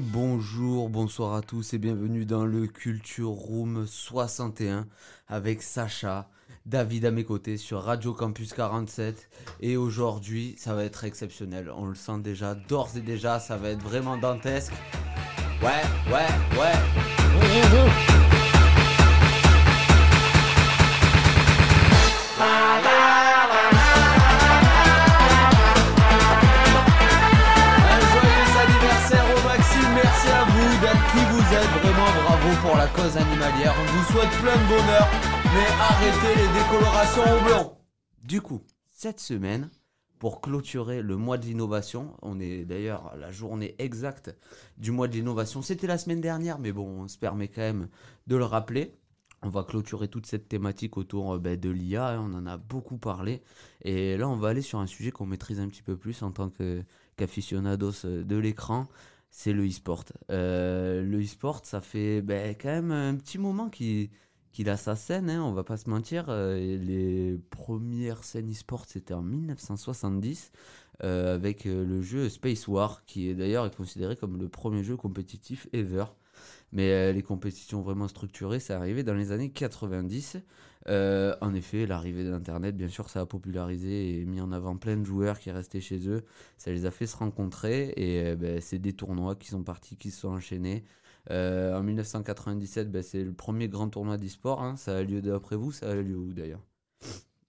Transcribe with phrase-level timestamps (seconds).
[0.00, 4.88] Bonjour, bonsoir à tous et bienvenue dans le Culture Room 61
[5.28, 6.28] avec Sacha,
[6.66, 9.28] David à mes côtés sur Radio Campus 47.
[9.60, 11.70] Et aujourd'hui, ça va être exceptionnel.
[11.76, 14.72] On le sent déjà, d'ores et déjà, ça va être vraiment dantesque.
[15.62, 18.13] Ouais, ouais, ouais.
[32.64, 35.06] Pour la cause animalière, on vous souhaite plein de bonheur,
[35.52, 37.78] mais arrêtez les décolorations au blanc.
[38.22, 39.68] Du coup, cette semaine,
[40.18, 44.34] pour clôturer le mois de l'innovation, on est d'ailleurs à la journée exacte
[44.78, 47.88] du mois de l'innovation, c'était la semaine dernière, mais bon, on se permet quand même
[48.28, 48.94] de le rappeler.
[49.42, 52.56] On va clôturer toute cette thématique autour euh, ben, de l'IA, hein, on en a
[52.56, 53.42] beaucoup parlé.
[53.82, 56.30] Et là, on va aller sur un sujet qu'on maîtrise un petit peu plus en
[56.30, 56.50] tant
[57.18, 58.88] qu'aficionados euh, de l'écran,
[59.36, 60.04] c'est le e-sport.
[60.30, 64.10] Euh, le e-sport, ça fait ben, quand même un petit moment qu'il,
[64.52, 66.26] qu'il a sa scène, hein, on va pas se mentir.
[66.28, 70.52] Euh, les premières scènes e-sport, c'était en 1970,
[71.02, 75.66] euh, avec le jeu Space War, qui est d'ailleurs considéré comme le premier jeu compétitif
[75.72, 76.04] ever.
[76.70, 80.38] Mais les compétitions vraiment structurées, c'est arrivé dans les années 90.
[80.88, 84.96] Euh, en effet, l'arrivée d'Internet, bien sûr, ça a popularisé et mis en avant plein
[84.96, 86.24] de joueurs qui restaient chez eux.
[86.58, 89.96] Ça les a fait se rencontrer et euh, ben, c'est des tournois qui sont partis,
[89.96, 90.84] qui se sont enchaînés.
[91.30, 94.62] Euh, en 1997, ben, c'est le premier grand tournoi d'e-sport.
[94.62, 94.76] hein.
[94.76, 96.62] Ça a lieu d'après vous, ça a lieu où d'ailleurs?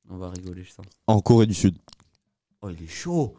[0.10, 0.86] On va rigoler, je sens.
[1.08, 1.78] En Corée du Sud.
[2.62, 3.36] Oh, il est chaud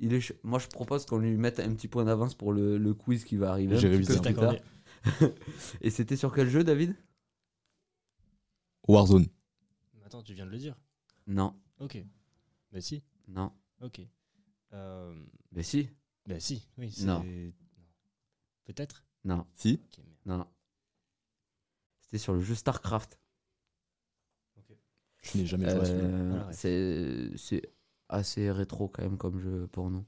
[0.00, 0.34] il est chaud.
[0.42, 3.36] Moi, je propose qu'on lui mette un petit point d'avance pour le, le quiz qui
[3.36, 3.76] va arriver.
[3.78, 4.18] J'ai révisé.
[4.20, 4.54] plus tard.
[5.80, 6.94] Et c'était sur quel jeu, David?
[8.88, 9.26] Warzone.
[10.04, 10.76] Attends, tu viens de le dire.
[11.26, 12.02] Non, Ok.
[12.72, 13.02] Bah si.
[13.28, 13.52] non.
[13.82, 14.00] Ok.
[14.72, 15.14] Euh,
[15.52, 15.88] Mais si,
[16.26, 16.66] bah si.
[16.78, 16.90] Oui.
[16.90, 17.22] c'est- Non.
[18.64, 19.04] Peut-être.
[19.24, 19.80] non, Si
[20.26, 20.46] non.
[22.00, 23.18] C'était sur le jeu StarCraft.
[25.22, 26.00] Je n'ai jamais joué à ce jeu.
[26.02, 27.62] Euh, c'est
[28.08, 30.04] assez rétro quand même comme jeu pour nous.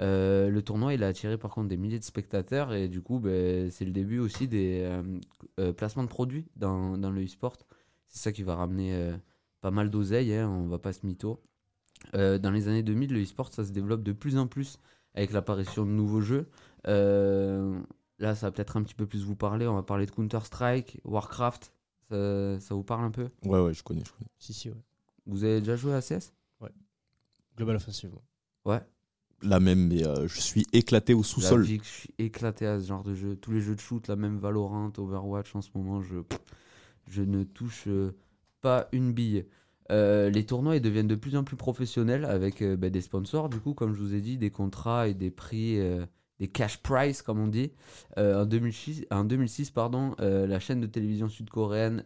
[0.00, 3.18] Euh, le tournoi, il a attiré par contre des milliers de spectateurs et du coup,
[3.20, 5.02] ben, c'est le début aussi des euh,
[5.58, 7.56] euh, placements de produits dans, dans le e-sport.
[8.10, 9.16] C'est ça qui va ramener euh,
[9.60, 11.40] pas mal d'oseille, hein, on va pas se mytho.
[12.14, 14.78] Euh, dans les années 2000, le e-sport, ça se développe de plus en plus
[15.14, 16.48] avec l'apparition de nouveaux jeux.
[16.86, 17.78] Euh,
[18.18, 19.66] là, ça va peut-être un petit peu plus vous parler.
[19.66, 21.72] On va parler de Counter-Strike, Warcraft.
[22.08, 23.28] Ça, ça vous parle un peu?
[23.44, 24.30] Ouais, ouais, je connais, je connais.
[24.38, 24.76] Si, si, ouais.
[25.26, 26.32] Vous avez déjà joué à CS
[27.56, 28.10] Global Offensive.
[28.64, 28.74] ouais.
[28.74, 28.80] Ouais.
[29.42, 31.64] La même, mais euh, je suis éclaté au sous-sol.
[31.64, 33.36] je suis éclaté à ce genre de jeu.
[33.36, 36.16] Tous les jeux de shoot, la même Valorant, Overwatch en ce moment, je,
[37.10, 38.16] je ne touche euh,
[38.60, 39.46] pas une bille.
[39.90, 43.48] Euh, les tournois ils deviennent de plus en plus professionnels avec euh, bah, des sponsors,
[43.48, 45.78] du coup, comme je vous ai dit, des contrats et des prix,
[46.38, 47.72] des cash price, comme on dit.
[48.16, 52.04] En 2006, en 2006 pardon, la chaîne de télévision sud-coréenne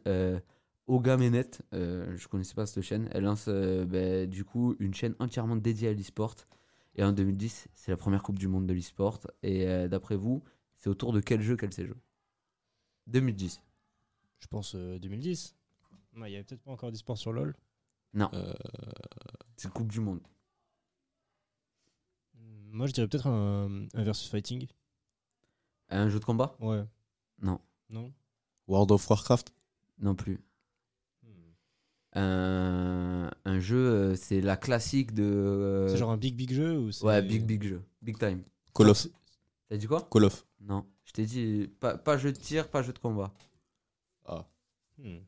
[0.86, 5.56] Ogamenet, euh, je connaissais pas cette chaîne, elle lance bah, du coup une chaîne entièrement
[5.56, 6.36] dédiée à l'e-sport.
[6.96, 9.20] Et en 2010, c'est la première Coupe du Monde de l'e-sport.
[9.42, 10.42] Et d'après vous,
[10.76, 11.96] c'est autour de quel jeu qu'elle s'est jouée?
[13.06, 13.60] 2010.
[14.44, 15.56] Je pense euh, 2010.
[16.18, 17.56] Ouais, Il y avait peut-être pas encore d'e-sport sur LoL.
[18.12, 18.52] Non, Euh,
[19.56, 20.20] c'est Coupe du Monde.
[22.34, 24.66] Hmm, Moi, je dirais peut-être un, un versus fighting.
[25.88, 26.56] Un jeu de combat?
[26.60, 26.84] Ouais.
[27.40, 28.12] Non, Non
[28.68, 29.54] World of Warcraft?
[29.98, 30.38] non plus.
[31.22, 31.28] Hmm.
[32.20, 35.22] Un, un jeu, euh, c'est la classique de.
[35.24, 37.82] euh, C'est genre un big big jeu ou c'est- Ouais, big, big jeu.
[38.02, 38.42] Big time.
[38.74, 39.06] Call of.
[39.68, 40.06] T'as dit quoi?
[40.10, 40.46] Call of.
[40.60, 43.32] Non, je t'ai dit pas, pas jeu de tir, pas jeu de combat.
[44.98, 45.18] Hmm.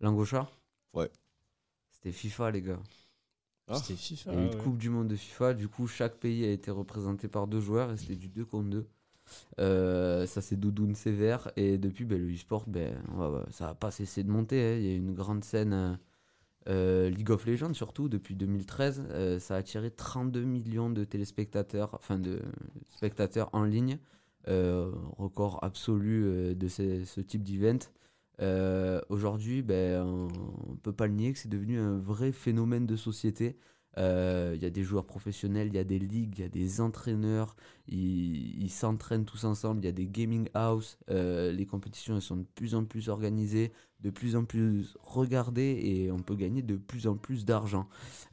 [0.00, 0.48] Langosha
[0.92, 1.10] Ouais.
[1.90, 2.80] C'était FIFA, les gars.
[3.68, 3.76] Ah.
[3.76, 4.32] C'était FIFA.
[4.32, 4.60] Il y a eu une ouais.
[4.62, 5.54] Coupe du Monde de FIFA.
[5.54, 8.68] Du coup, chaque pays a été représenté par deux joueurs et c'était du 2 contre
[8.70, 8.86] 2.
[9.58, 11.50] Euh, ça, c'est Doudoune sévère.
[11.56, 12.94] Et depuis, ben, le e-sport, ben,
[13.50, 14.60] ça n'a pas cessé de monter.
[14.62, 14.76] hein.
[14.76, 15.94] Il y a une grande scène euh,
[16.68, 19.06] euh, League of Legends, surtout depuis 2013.
[19.10, 22.42] Euh, ça a attiré 32 millions de téléspectateurs, enfin de
[22.90, 23.98] spectateurs en ligne.
[24.48, 27.78] Euh, record absolu euh, de ce, type d'event.
[28.42, 32.86] Euh, Aujourd'hui, ben, on ne peut pas le nier que c'est devenu un vrai phénomène
[32.86, 33.56] de société.
[33.96, 36.80] Il y a des joueurs professionnels, il y a des ligues, il y a des
[36.80, 37.54] entraîneurs,
[37.86, 42.46] ils s'entraînent tous ensemble, il y a des gaming house, les compétitions elles sont de
[42.56, 47.06] plus en plus organisées, de plus en plus regardées et on peut gagner de plus
[47.06, 47.88] en plus d'argent.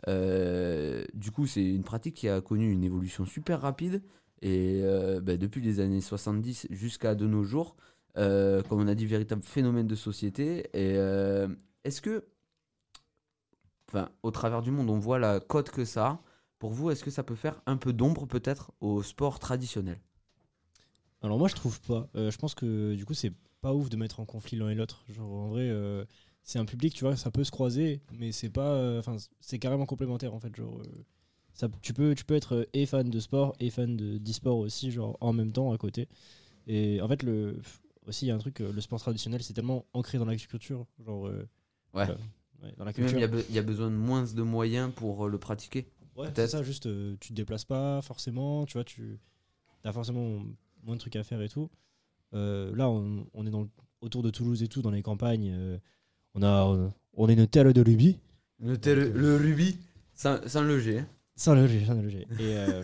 [0.07, 4.01] Du coup, c'est une pratique qui a connu une évolution super rapide
[4.41, 7.75] et euh, bah, depuis les années 70 jusqu'à de nos jours,
[8.17, 10.59] euh, comme on a dit, véritable phénomène de société.
[10.73, 11.47] Et euh,
[11.83, 12.25] est-ce que,
[13.87, 16.21] enfin, au travers du monde, on voit la cote que ça a
[16.59, 19.99] Pour vous, est-ce que ça peut faire un peu d'ombre peut-être au sport traditionnel?
[21.23, 22.09] Alors moi je trouve pas.
[22.15, 25.05] Je pense que du coup c'est pas ouf de mettre en conflit l'un et l'autre.
[25.19, 25.71] En vrai
[26.41, 29.85] c'est un public, tu vois, ça peut se croiser, mais c'est pas, enfin c'est carrément
[29.85, 30.55] complémentaire en fait.
[30.55, 30.81] Genre
[31.53, 34.57] ça, tu peux, tu peux être euh, et fan de sport et fan de d'e-sport
[34.57, 36.07] aussi, genre en même temps à côté.
[36.67, 37.59] Et en fait le
[38.07, 40.35] aussi il y a un truc, euh, le sport traditionnel c'est tellement ancré dans la
[40.35, 41.47] culture, genre euh,
[41.93, 42.07] Ouais.
[42.63, 43.17] ouais, dans la culture.
[43.17, 45.87] il y, a y besoin de moins de moyens pour le pratiquer.
[46.15, 49.19] Ouais, c'est ça, juste euh, tu te déplaces pas forcément, tu vois, tu
[49.83, 50.41] as forcément
[50.83, 51.69] moins de trucs à faire et tout.
[52.33, 53.67] Euh, là, on, on est dans
[54.01, 55.79] autour de Toulouse et tout, dans les campagnes.
[56.33, 57.83] on, a, on est une terre de.
[58.59, 59.77] Notez le, le rubis
[60.13, 61.03] sans, sans le G.
[61.41, 62.27] Sans le G, sans le G.
[62.39, 62.83] Et, euh,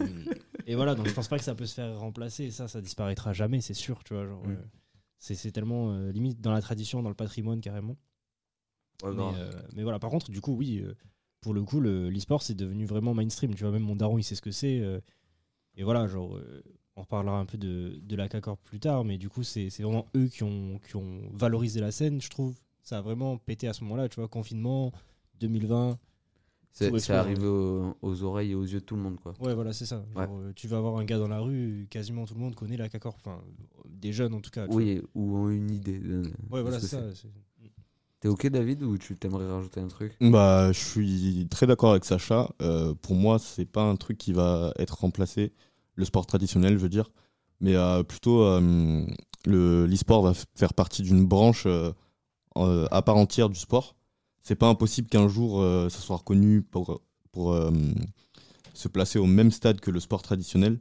[0.66, 2.50] et voilà, donc je pense pas que ça peut se faire remplacer.
[2.50, 4.26] Ça, ça disparaîtra jamais, c'est sûr, tu vois.
[4.26, 4.52] Genre, Mm.
[4.52, 4.56] euh,
[5.20, 7.98] c'est c'est tellement euh, limite dans la tradition, dans le patrimoine carrément.
[9.04, 9.36] Ouais, Mais, grave.
[9.38, 10.96] euh, mais voilà, par contre, du coup, oui, euh,
[11.42, 13.54] pour le coup, le- l'e-sport, c'est devenu vraiment mainstream.
[13.54, 14.80] Tu vois, même mon daron, il sait ce que c'est.
[14.80, 15.00] euh,
[15.76, 16.64] et voilà, genre, euh,
[16.96, 19.84] on reparlera un peu de, de la CACOR plus tard, mais du coup, c'est c'est
[19.84, 22.58] vraiment eux qui ont, qui ont valorisé la scène, je trouve.
[22.82, 24.92] Ça a vraiment pété à ce moment-là, tu vois, confinement,
[25.40, 26.00] 2020.
[26.78, 29.20] C'est arrivé aux, aux oreilles et aux yeux de tout le monde.
[29.20, 29.34] quoi.
[29.40, 30.06] Ouais, voilà, c'est ça.
[30.16, 32.78] Genre, euh, tu vas avoir un gars dans la rue, quasiment tout le monde connaît
[32.78, 33.16] la CACOR.
[33.16, 33.42] Enfin,
[33.90, 34.68] des jeunes en tout cas.
[34.70, 35.98] Oui, ou ont une idée.
[36.00, 36.24] de-.
[36.52, 37.04] Ouais, voilà, c'est ça.
[38.20, 40.16] T'es ok, David, ou tu t'aimerais rajouter un truc?
[40.22, 42.50] Bah, je suis très d'accord avec Sacha.
[42.64, 45.54] Euh, pour moi, c'est pas un truc qui va être remplacé,
[45.96, 47.12] le sport traditionnel, je veux dire,
[47.60, 49.06] mais euh, plutôt euh,
[49.46, 51.92] le l'e-sport va faire partie d'une branche euh,
[52.58, 53.96] euh, à part entière du sport.
[54.48, 57.02] C'est pas impossible qu'un jour euh, ça soit reconnu pour
[57.34, 57.70] pour euh,
[58.74, 60.80] se placer au même stade que le sport traditionnel,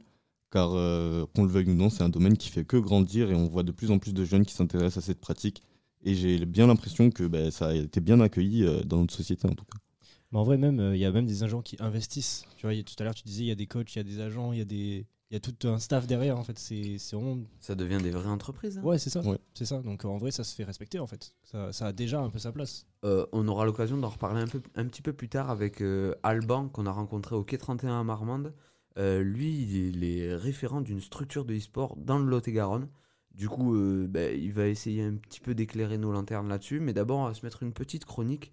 [0.51, 3.35] car euh, qu'on le veuille ou non, c'est un domaine qui fait que grandir et
[3.35, 5.63] on voit de plus en plus de jeunes qui s'intéressent à cette pratique.
[6.05, 9.53] Et j'ai bien l'impression que ben, ça a été bien accueilli dans notre société en
[9.53, 9.79] tout cas.
[10.31, 12.45] Mais en vrai, même, il y a même des agents qui investissent.
[12.55, 14.03] Tu vois, tout à l'heure, tu disais, il y a des coachs, il y a
[14.03, 15.05] des agents, il y a des.
[15.29, 16.57] Il y a tout un staff derrière, en fait.
[16.57, 17.37] C'est c'est vraiment.
[17.59, 18.77] Ça devient des vraies entreprises.
[18.77, 18.81] hein.
[18.81, 19.21] Ouais, c'est ça.
[19.21, 19.37] Ouais.
[19.53, 19.81] C'est ça.
[19.81, 21.33] Donc, en vrai, ça se fait respecter, en fait.
[21.43, 22.85] Ça, ça a déjà un peu sa place.
[23.03, 26.15] Euh, on aura l'occasion d'en reparler un, peu, un petit peu plus tard avec euh,
[26.23, 28.53] Alban, qu'on a rencontré au Quai 31 à Marmande.
[28.97, 32.87] Euh, lui, il est référent d'une structure de e-sport dans le Lot-et-Garonne.
[33.37, 36.79] Du coup, euh, bah, il va essayer un petit peu d'éclairer nos lanternes là-dessus.
[36.79, 38.51] Mais d'abord, on va se mettre une petite chronique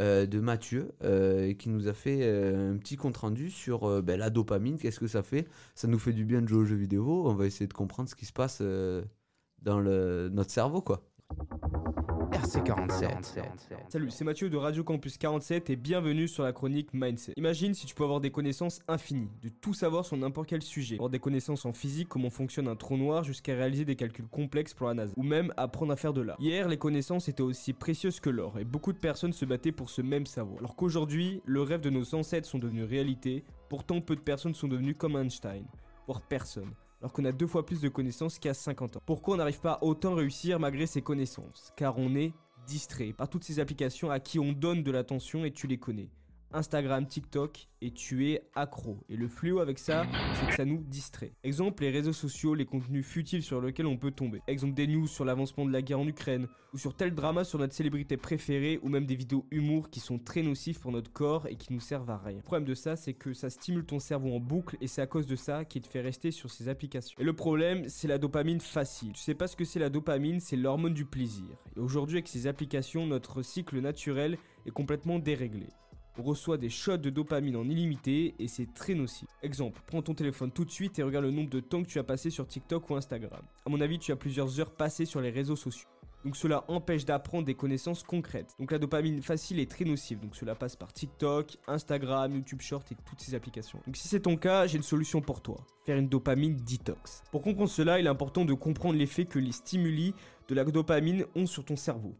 [0.00, 4.76] euh, de Mathieu euh, qui nous a fait un petit compte-rendu sur bah, la dopamine.
[4.76, 5.46] Qu'est-ce que ça fait?
[5.76, 7.28] Ça nous fait du bien de jouer aux jeux vidéo.
[7.28, 8.60] On va essayer de comprendre ce qui se passe
[9.62, 11.04] dans notre cerveau, quoi.
[12.34, 13.44] RC47.
[13.88, 17.34] Salut, c'est Mathieu de Radio Campus 47 et bienvenue sur la chronique Mindset.
[17.36, 20.96] Imagine si tu peux avoir des connaissances infinies, de tout savoir sur n'importe quel sujet.
[20.96, 24.74] Avoir des connaissances en physique, comment fonctionne un trou noir, jusqu'à réaliser des calculs complexes
[24.74, 25.12] pour la NASA.
[25.16, 26.36] Ou même apprendre à faire de l'art.
[26.40, 29.88] Hier, les connaissances étaient aussi précieuses que l'or et beaucoup de personnes se battaient pour
[29.88, 30.58] ce même savoir.
[30.58, 34.68] Alors qu'aujourd'hui, le rêve de nos ancêtres sont devenus réalité, pourtant peu de personnes sont
[34.68, 35.64] devenues comme Einstein,
[36.08, 36.72] voire personne
[37.04, 39.02] alors qu'on a deux fois plus de connaissances qu'à 50 ans.
[39.04, 41.70] Pourquoi on n'arrive pas à autant réussir malgré ces connaissances?
[41.76, 42.32] Car on est
[42.66, 46.08] distrait par toutes ces applications à qui on donne de l'attention et tu les connais.
[46.54, 48.98] Instagram, TikTok, et tu es accro.
[49.10, 50.06] Et le fléau avec ça,
[50.40, 51.32] c'est que ça nous distrait.
[51.42, 54.40] Exemple, les réseaux sociaux, les contenus futiles sur lesquels on peut tomber.
[54.46, 57.58] Exemple, des news sur l'avancement de la guerre en Ukraine, ou sur tel drama sur
[57.58, 61.46] notre célébrité préférée, ou même des vidéos humour qui sont très nocifs pour notre corps
[61.46, 62.38] et qui nous servent à rien.
[62.38, 65.06] Le problème de ça, c'est que ça stimule ton cerveau en boucle, et c'est à
[65.06, 67.16] cause de ça qu'il te fait rester sur ces applications.
[67.20, 69.12] Et le problème, c'est la dopamine facile.
[69.12, 71.44] Tu sais pas ce que c'est la dopamine, c'est l'hormone du plaisir.
[71.76, 75.66] Et aujourd'hui, avec ces applications, notre cycle naturel est complètement déréglé.
[76.16, 79.28] Reçoit des shots de dopamine en illimité et c'est très nocif.
[79.42, 81.98] Exemple, prends ton téléphone tout de suite et regarde le nombre de temps que tu
[81.98, 83.42] as passé sur TikTok ou Instagram.
[83.66, 85.88] À mon avis, tu as plusieurs heures passées sur les réseaux sociaux.
[86.24, 88.54] Donc cela empêche d'apprendre des connaissances concrètes.
[88.58, 90.20] Donc la dopamine facile est très nocive.
[90.20, 93.80] Donc cela passe par TikTok, Instagram, YouTube Short et toutes ces applications.
[93.84, 95.56] Donc si c'est ton cas, j'ai une solution pour toi.
[95.84, 97.22] Faire une dopamine detox.
[97.30, 100.14] Pour comprendre cela, il est important de comprendre l'effet que les stimuli
[100.48, 102.14] de la dopamine ont sur ton cerveau.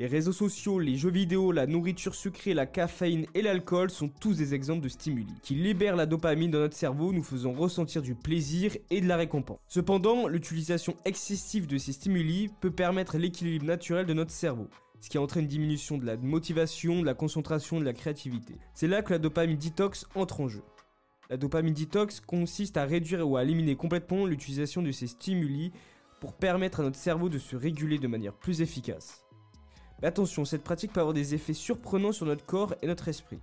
[0.00, 4.34] Les réseaux sociaux, les jeux vidéo, la nourriture sucrée, la caféine et l'alcool sont tous
[4.34, 8.14] des exemples de stimuli qui libèrent la dopamine dans notre cerveau, nous faisant ressentir du
[8.14, 9.58] plaisir et de la récompense.
[9.68, 14.68] Cependant, l'utilisation excessive de ces stimuli peut permettre l'équilibre naturel de notre cerveau.
[15.02, 18.54] ce qui entraîne une diminution de la motivation, de la concentration, de la créativité.
[18.72, 20.62] C'est là que la dopamine detox entre en jeu.
[21.28, 25.72] La dopamine detox consiste à réduire ou à éliminer complètement l'utilisation de ces stimuli
[26.20, 29.26] pour permettre à notre cerveau de se réguler de manière plus efficace.
[30.00, 33.40] Mais attention, cette pratique peut avoir des effets surprenants sur notre corps et notre esprit.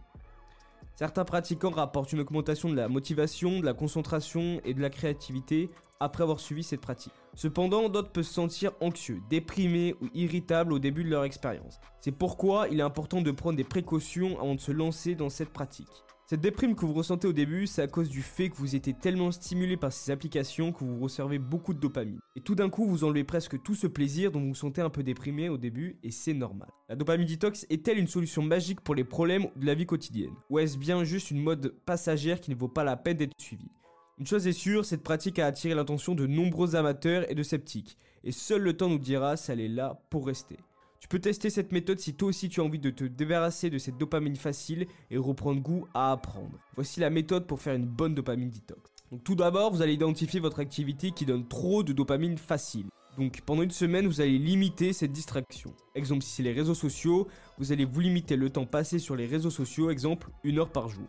[0.96, 5.70] Certains pratiquants rapportent une augmentation de la motivation, de la concentration et de la créativité
[6.00, 7.14] après avoir suivi cette pratique.
[7.36, 11.80] Cependant, d'autres peuvent se sentir anxieux, déprimés ou irritables au début de leur expérience.
[12.00, 15.54] C'est pourquoi il est important de prendre des précautions avant de se lancer dans cette
[15.54, 16.04] pratique.
[16.30, 18.94] Cette déprime que vous ressentez au début, c'est à cause du fait que vous étiez
[18.94, 22.20] tellement stimulé par ces applications que vous recevez beaucoup de dopamine.
[22.36, 24.90] Et tout d'un coup, vous enlevez presque tout ce plaisir dont vous vous sentez un
[24.90, 26.68] peu déprimé au début, et c'est normal.
[26.90, 30.36] La dopamine detox est-elle une solution magique pour les problèmes de la vie quotidienne?
[30.50, 33.72] Ou est-ce bien juste une mode passagère qui ne vaut pas la peine d'être suivie?
[34.20, 37.98] Une chose est sûre, cette pratique a attiré l'attention de nombreux amateurs et de sceptiques,
[38.26, 40.58] et seul le temps nous dira si elle est là pour rester.
[41.00, 43.78] Tu peux tester cette méthode si toi aussi tu as envie de te débarrasser de
[43.78, 46.60] cette dopamine facile et reprendre goût à apprendre.
[46.76, 48.82] Voici la méthode pour faire une bonne dopamine detox.
[49.24, 52.88] Tout d'abord, vous allez identifier votre activité qui donne trop de dopamine facile.
[53.18, 55.74] Donc pendant une semaine, vous allez limiter cette distraction.
[55.96, 57.28] Exemple, si c'est les réseaux sociaux,
[57.58, 60.88] vous allez vous limiter le temps passé sur les réseaux sociaux, exemple, une heure par
[60.90, 61.08] jour.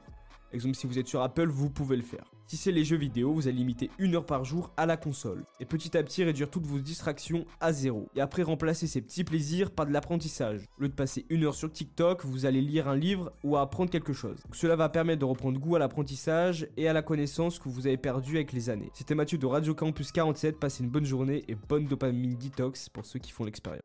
[0.53, 2.25] Exemple, si vous êtes sur Apple, vous pouvez le faire.
[2.47, 5.45] Si c'est les jeux vidéo, vous allez limiter une heure par jour à la console.
[5.61, 8.09] Et petit à petit réduire toutes vos distractions à zéro.
[8.17, 10.63] Et après remplacer ces petits plaisirs par de l'apprentissage.
[10.79, 13.91] Au lieu de passer une heure sur TikTok, vous allez lire un livre ou apprendre
[13.91, 14.39] quelque chose.
[14.53, 17.99] cela va permettre de reprendre goût à l'apprentissage et à la connaissance que vous avez
[17.99, 18.91] perdu avec les années.
[18.95, 23.05] C'était Mathieu de Radio Campus 47, passez une bonne journée et bonne dopamine detox pour
[23.05, 23.83] ceux qui font l'expérience.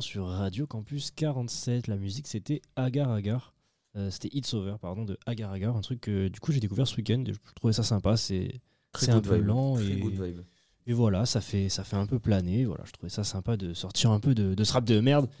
[0.00, 1.86] Sur Radio Campus 47.
[1.86, 3.54] La musique, c'était Agar Agar.
[3.96, 5.76] Euh, c'était It's Over, pardon, de Agar Agar.
[5.76, 7.24] Un truc que du coup j'ai découvert ce week-end.
[7.26, 8.16] Je trouvais ça sympa.
[8.16, 8.60] C'est
[9.08, 9.46] un peu vibe.
[9.46, 10.40] lent Très et, good vibe.
[10.86, 12.64] et voilà, ça fait, ça fait un peu planer.
[12.64, 15.28] Voilà, je trouvais ça sympa de sortir un peu de, de ce rap de merde.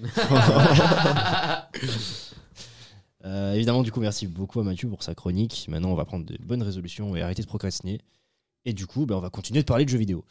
[3.24, 5.66] Euh, évidemment, du coup, merci beaucoup à Mathieu pour sa chronique.
[5.68, 8.00] Maintenant, on va prendre de bonnes résolutions et arrêter de procrastiner.
[8.64, 10.24] Et du coup, ben, on va continuer de parler de jeux vidéo.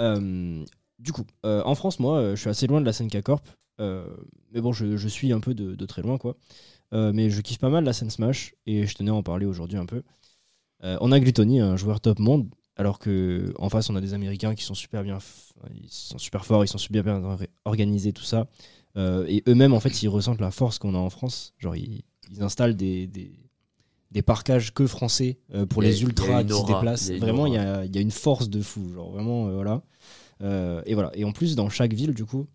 [0.00, 0.64] Euh,
[0.98, 3.46] du coup, euh, en France, moi, euh, je suis assez loin de la scène K-Corp.
[3.80, 4.06] Euh,
[4.52, 6.36] mais bon, je, je suis un peu de, de très loin, quoi.
[6.92, 9.76] Mais je kiffe pas mal la scène Smash et je tenais à en parler aujourd'hui
[9.76, 10.02] un peu.
[10.82, 14.54] On a Gluttony, un joueur top monde, alors que en face, on a des Américains
[14.54, 15.18] qui sont super bien,
[15.74, 18.48] ils sont super forts, ils sont super bien or- organisés, tout ça.
[18.96, 21.52] Et eux-mêmes, en fait, ils ressentent la force qu'on a en France.
[21.58, 23.30] Genre, ils, ils installent des, des,
[24.10, 27.10] des parcages que français euh, pour a- les ultras qui se déplacent.
[27.20, 28.92] Vraiment, il y a, il y a une force de fou.
[28.94, 29.82] Genre, vraiment, euh, voilà.
[30.42, 31.10] Euh, et voilà.
[31.14, 32.46] Et en plus, dans chaque ville, du coup,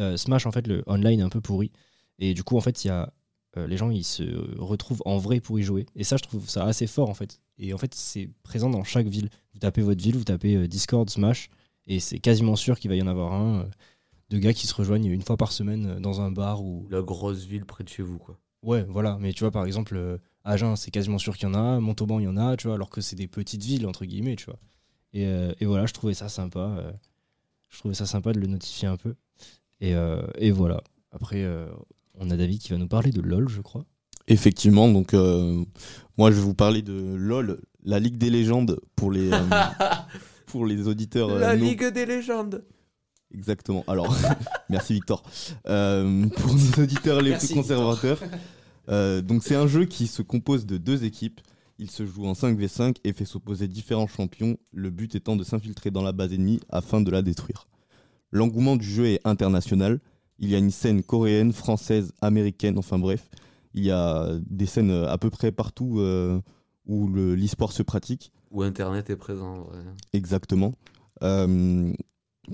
[0.00, 1.72] euh, Smash, en fait, le online est un peu pourri.
[2.18, 3.12] Et du coup, en fait, il y a
[3.56, 4.22] euh, les gens, ils se
[4.58, 5.86] retrouvent en vrai pour y jouer.
[5.94, 7.40] Et ça, je trouve ça assez fort, en fait.
[7.58, 9.30] Et en fait, c'est présent dans chaque ville.
[9.54, 11.48] Vous tapez votre ville, vous tapez Discord, Smash,
[11.86, 13.68] et c'est quasiment sûr qu'il va y en avoir un.
[14.28, 17.44] de gars qui se rejoignent une fois par semaine dans un bar ou La grosse
[17.44, 18.38] ville près de chez vous, quoi.
[18.62, 19.16] Ouais, voilà.
[19.20, 21.80] Mais tu vois, par exemple, Agen, c'est quasiment sûr qu'il y en a.
[21.80, 24.36] Montauban, il y en a, tu vois, alors que c'est des petites villes, entre guillemets,
[24.36, 24.58] tu vois.
[25.12, 26.60] Et, euh, et voilà, je trouvais ça sympa.
[26.78, 26.92] euh,
[27.68, 29.14] je trouvais ça sympa de le notifier un peu.
[29.80, 30.82] Et, euh, et voilà.
[31.12, 31.66] Après, euh,
[32.14, 33.84] on a David qui va nous parler de LoL, je crois.
[34.28, 35.64] Effectivement, donc euh,
[36.18, 39.38] moi je vais vous parler de LOL, la Ligue des légendes pour les, euh,
[40.46, 41.30] pour les auditeurs.
[41.30, 42.64] euh, La non- Ligue des légendes.
[43.32, 43.84] Exactement.
[43.86, 44.16] Alors,
[44.68, 45.22] merci Victor.
[45.68, 48.20] Euh, pour nos auditeurs les Merci, plus conservateurs,
[48.88, 51.40] euh, donc c'est un jeu qui se compose de deux équipes.
[51.78, 55.90] Il se joue en 5v5 et fait s'opposer différents champions, le but étant de s'infiltrer
[55.90, 57.68] dans la base ennemie afin de la détruire.
[58.32, 60.00] L'engouement du jeu est international.
[60.38, 63.28] Il y a une scène coréenne, française, américaine, enfin bref.
[63.74, 66.40] Il y a des scènes euh, à peu près partout euh,
[66.86, 68.32] où le- l'e-sport se pratique.
[68.50, 69.84] Où Internet est présent, ouais.
[70.14, 70.72] Exactement.
[71.22, 71.92] Euh,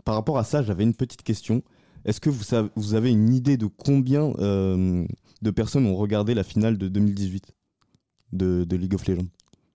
[0.05, 1.63] par rapport à ça, j'avais une petite question.
[2.05, 5.05] Est-ce que vous, savez- vous avez une idée de combien euh,
[5.43, 7.53] de personnes ont regardé la finale de 2018
[8.33, 9.27] de, de League of Legends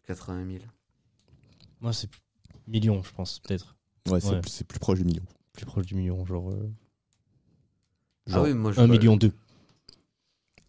[0.08, 0.60] 80 000.
[1.82, 2.10] Moi, c'est
[2.68, 3.76] million, je pense, peut-être.
[4.10, 4.40] Ouais, c'est Ouais.
[4.42, 5.24] plus- c'est plus proche du million.
[5.54, 6.50] Plus proche du million, genre.
[6.52, 6.70] euh,
[8.28, 8.80] Ah genre oui, moi je.
[8.80, 9.32] 1 million 2.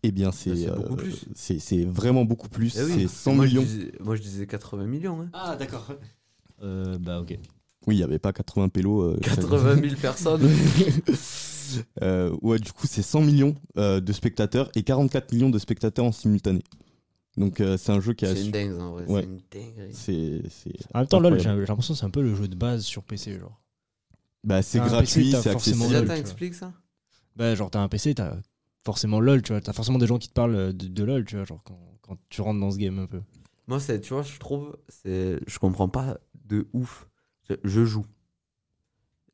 [0.05, 1.25] Eh bien, c'est Bah, c'est euh, beaucoup plus.
[1.35, 2.77] c'est vraiment beaucoup plus.
[2.79, 3.63] Eh oui, c'est 100 moi, millions.
[3.63, 5.21] Je disais, moi je disais 80 millions.
[5.23, 5.31] Hein.
[5.33, 5.89] Ah, d'accord.
[6.61, 7.39] Euh, bah, ok.
[7.87, 9.03] Oui, il n'y avait pas 80 pélos.
[9.03, 10.43] euh, 80 000 personnes.
[12.03, 16.05] Euh, ouais, du coup, c'est 100 millions euh, de spectateurs et 44 millions de spectateurs
[16.05, 16.65] en simultané.
[17.39, 18.35] Donc, euh, c'est un jeu qui a.
[18.35, 19.05] C'est une dingue en vrai.
[19.07, 19.23] Ouais.
[19.23, 19.41] C'est une
[19.73, 19.95] dinguerie.
[19.95, 22.57] C'est c'est En même temps, LoL, j'ai l'impression que c'est un peu le jeu de
[22.57, 23.61] base sur PC, genre.
[24.43, 25.87] Bah, c'est gratuit, c'est forcément accessible.
[25.87, 26.19] Déjà, LOL, vois.
[26.19, 26.73] expliqué ça
[27.37, 28.37] Bah, genre, t'as un PC, t'as
[28.85, 29.61] forcément LoL, tu vois.
[29.61, 31.79] T'as forcément des gens qui te parlent euh, de, de LoL, tu vois, genre, quand,
[32.03, 33.21] quand tu rentres dans ce game un peu.
[33.69, 37.09] Moi, c'est, tu vois, je trouve, c'est, je comprends pas de ouf.
[37.49, 38.07] Je, je joue.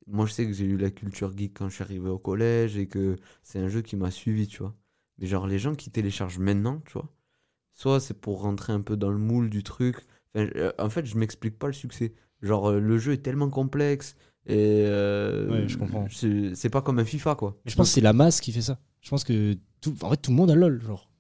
[0.07, 2.77] Moi, je sais que j'ai eu la culture geek quand je suis arrivé au collège
[2.77, 4.75] et que c'est un jeu qui m'a suivi, tu vois.
[5.19, 7.09] Mais genre, les gens qui téléchargent maintenant, tu vois,
[7.75, 9.97] soit c'est pour rentrer un peu dans le moule du truc.
[10.35, 12.13] Enfin, euh, en fait, je m'explique pas le succès.
[12.43, 14.85] Genre, euh, le jeu est tellement complexe et.
[14.87, 16.07] euh, Ouais, je comprends.
[16.11, 17.57] C'est, pas comme un FIFA, quoi.
[17.65, 18.79] Mais je pense que c'est la masse qui fait ça.
[19.01, 21.11] Je pense que tout, en fait, tout le monde a LoL, genre.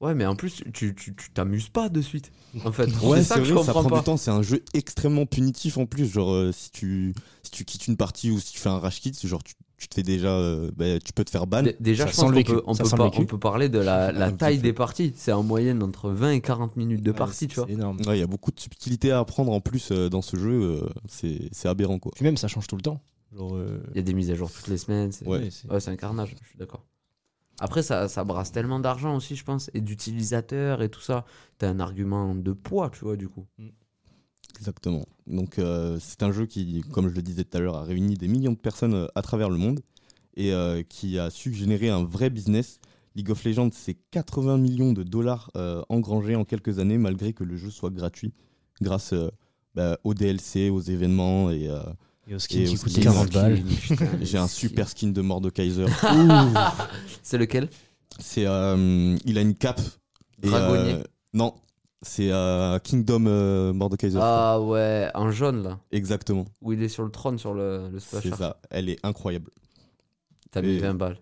[0.00, 2.30] Ouais, mais en plus, tu, tu, tu t'amuses pas de suite.
[2.64, 3.98] En fait, Ouais, c'est ça que je vrai, ça prend pas.
[3.98, 4.16] du temps.
[4.16, 6.06] C'est un jeu extrêmement punitif en plus.
[6.12, 9.00] Genre, euh, si, tu, si tu quittes une partie ou si tu fais un rage
[9.00, 10.28] kit, genre, tu, tu te fais déjà.
[10.28, 11.62] euh, bah, tu peux te faire ban.
[11.62, 14.72] Dé- Déjà, Ça je pense qu'on peut, on peut, on parler de la, taille des
[14.72, 15.12] parties.
[15.16, 17.66] C'est en moyenne entre 20 et 40 minutes de partie, tu vois.
[17.66, 20.50] Ouais, il y a beaucoup de subtilités à apprendre en plus euh, dans ce jeu.
[20.82, 22.12] euh, c'est c'est aberrant, quoi.
[22.14, 23.00] Puis même, ça change tout le temps.
[23.38, 25.12] Euh, Il y a des mises à jour toutes les semaines.
[25.12, 25.48] C'est Ouais.
[25.68, 26.84] un carnage, je suis d'accord.
[27.60, 31.24] Après, ça, ça brasse tellement d'argent aussi, je pense, et d'utilisateurs et tout ça.
[31.58, 33.46] T'as un argument de poids, tu vois, du coup.
[34.58, 35.06] Exactement.
[35.26, 38.14] Donc, euh, c'est un jeu qui, comme je le disais tout à l'heure, a réuni
[38.14, 39.80] des millions de personnes euh, à travers le monde
[40.36, 42.78] et euh, qui a su générer un vrai business.
[43.16, 47.44] League of Legends, c'est 80 millions de dollars euh, engrangés en quelques années, malgré que
[47.44, 48.32] le jeu soit gratuit,
[48.82, 49.28] grâce euh,
[49.74, 51.50] bah, aux DLC, aux événements.
[51.50, 51.80] Et euh,
[52.28, 53.62] Et au skin Et qui coûte skin, 40 balles.
[54.22, 55.86] J'ai un super skin de Mordekaiser.
[57.22, 57.68] C'est lequel?
[58.18, 59.80] C'est, euh, il a une cape.
[60.42, 60.94] et, Dragonnier.
[60.94, 61.02] euh,
[61.34, 61.54] non,
[62.02, 64.18] c'est euh, Kingdom euh, Mordekaiser.
[64.20, 65.80] Ah ouais, en jaune, là.
[65.90, 68.60] Exactement, Où il est sur le trône, sur le, le splash c'est ça.
[68.70, 69.50] Elle est incroyable.
[70.50, 71.18] T'as mis Et- 20 balles.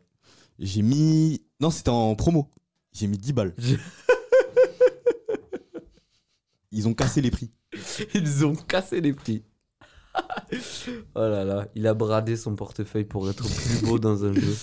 [0.58, 1.42] J'ai mis.
[1.60, 2.48] Non, c'était en promo.
[2.92, 3.54] J'ai mis 10 balles.
[6.72, 7.50] Ils ont cassé les prix.
[8.14, 9.44] Ils ont cassé les prix.
[11.14, 14.54] Oh là là, il a bradé son portefeuille pour être plus beau dans un jeu.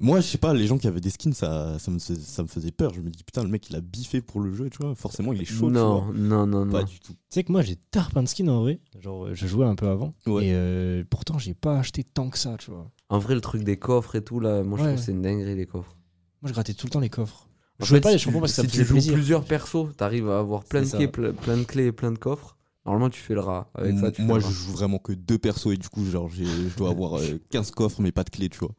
[0.00, 2.42] Moi, je sais pas, les gens qui avaient des skins, ça, ça, me, faisait- ça
[2.44, 2.94] me faisait peur.
[2.94, 4.94] Je me dis, putain, le mec, il a biffé pour le jeu, tu vois.
[4.94, 5.66] Forcément, il est chaud.
[5.66, 6.14] tu non, vois.
[6.14, 6.86] non, non, Pas non.
[6.86, 7.12] du tout.
[7.14, 8.80] Tu sais que moi j'ai tard plein de skins en vrai.
[9.00, 10.14] Genre euh, je jouais un peu avant.
[10.26, 10.46] Ouais.
[10.46, 12.90] Et euh, pourtant j'ai pas acheté tant que ça, tu vois.
[13.08, 14.88] En vrai, le truc des coffres et tout, là, moi je Ouais.
[14.90, 15.96] trouve que c'est une dinguerie, les coffres.
[16.42, 17.48] Moi je grattais tout le temps les coffres.
[17.80, 18.76] En Je jouais fait, pas les si champions tu- parce que ça si me tu
[18.78, 19.12] faisait joues plaisir.
[19.14, 22.12] plusieurs persos, t'arrives à avoir plein de, C'est clés, ple- plein de clés et plein
[22.12, 22.56] de coffres.
[22.86, 23.68] Normalement, tu fais le rat.
[23.74, 24.52] Avec ça, tu Moi, je rat.
[24.52, 27.70] joue vraiment que deux persos et du coup, genre, j'ai- je dois avoir euh, 15
[27.72, 28.70] coffres, mais pas de clés, tu vois.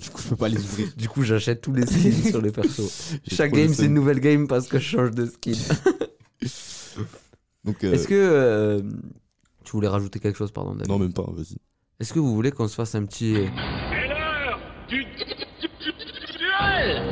[0.00, 0.88] Du coup, je peux pas les ouvrir.
[0.96, 3.16] Du coup, j'achète tous les skins sur les persos.
[3.30, 5.52] Chaque game, c'est une nouvelle game parce que je change de skin.
[7.64, 8.14] Donc, euh, Est-ce que.
[8.14, 8.82] euh,
[9.64, 11.56] tu voulais rajouter quelque chose, pardon, David Non, même pas, vas-y.
[12.00, 13.36] Est-ce que vous voulez qu'on se fasse un petit.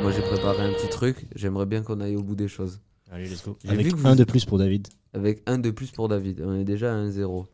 [0.01, 1.25] Moi, j'ai préparé un petit truc.
[1.35, 2.81] J'aimerais bien qu'on aille au bout des choses.
[3.11, 3.57] Allez, let's go.
[3.67, 4.87] Avec vous- un de plus pour David.
[5.13, 6.41] Avec un de plus pour David.
[6.45, 7.45] On est déjà à 1-0.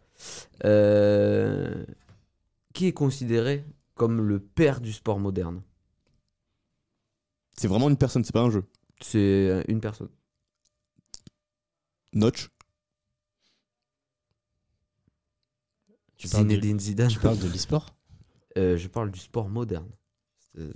[0.66, 1.84] Euh,
[2.74, 3.63] Qui est considéré
[3.97, 5.62] comme le père du sport moderne
[7.53, 8.63] C'est vraiment une personne, c'est pas un jeu.
[9.01, 10.10] C'est une personne.
[12.13, 12.49] Notch,
[16.17, 17.10] Tu parles de- Zinedine Zidane.
[17.10, 17.95] Tu parles de l'e-sport?
[18.57, 19.89] Euh, je parle du sport moderne.
[20.39, 20.71] C'est-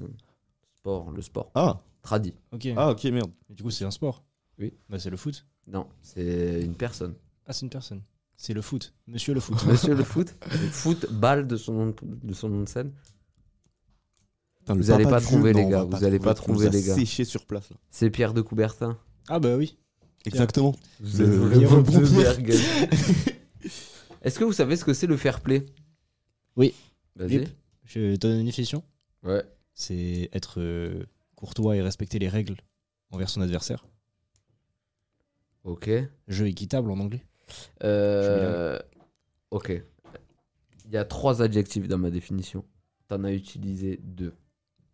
[0.79, 1.51] Sport, le sport.
[1.55, 2.33] ah, Tradi.
[2.51, 2.67] Ok.
[2.75, 3.31] ah, ok, merde.
[3.49, 4.23] Du coup c'est un sport?
[4.59, 4.73] Oui.
[4.89, 5.45] Bah c'est le foot?
[5.67, 7.15] Non, c'est une personne.
[7.45, 8.01] Ah c'est une personne.
[8.43, 8.91] C'est le foot.
[9.05, 9.63] Monsieur le foot.
[9.67, 10.33] Monsieur le foot.
[10.71, 12.91] Foot, balle de son nom de, son nom de scène.
[14.57, 16.03] Putain, le Vous allez papa pas du trouver, jeu, les non, on gars, va vous
[16.05, 16.95] allez pas trouver, les gars.
[16.95, 17.77] séché sur place, là.
[17.91, 18.97] C'est Pierre de Coubertin.
[19.27, 19.77] ah bah oui.
[20.25, 20.75] Exactement.
[20.99, 22.51] Vous Le- le.
[24.23, 25.67] Est-ce que vous savez ce que c'est le fair play?
[26.55, 26.73] Oui.
[27.15, 27.33] Vas-y.
[27.33, 27.49] Yep.
[27.85, 28.83] Je te donne une définition.
[29.21, 29.43] Ouais.
[29.75, 32.57] C'est être euh, courtois et respecter les règles
[33.11, 33.85] envers son adversaire.
[35.63, 35.91] Ok.
[36.27, 37.23] Jeu équitable en anglais.
[37.83, 38.79] Euh,
[39.51, 39.81] ok.
[40.85, 42.65] Il y a trois adjectifs dans ma définition.
[43.07, 44.33] T'en as utilisé deux.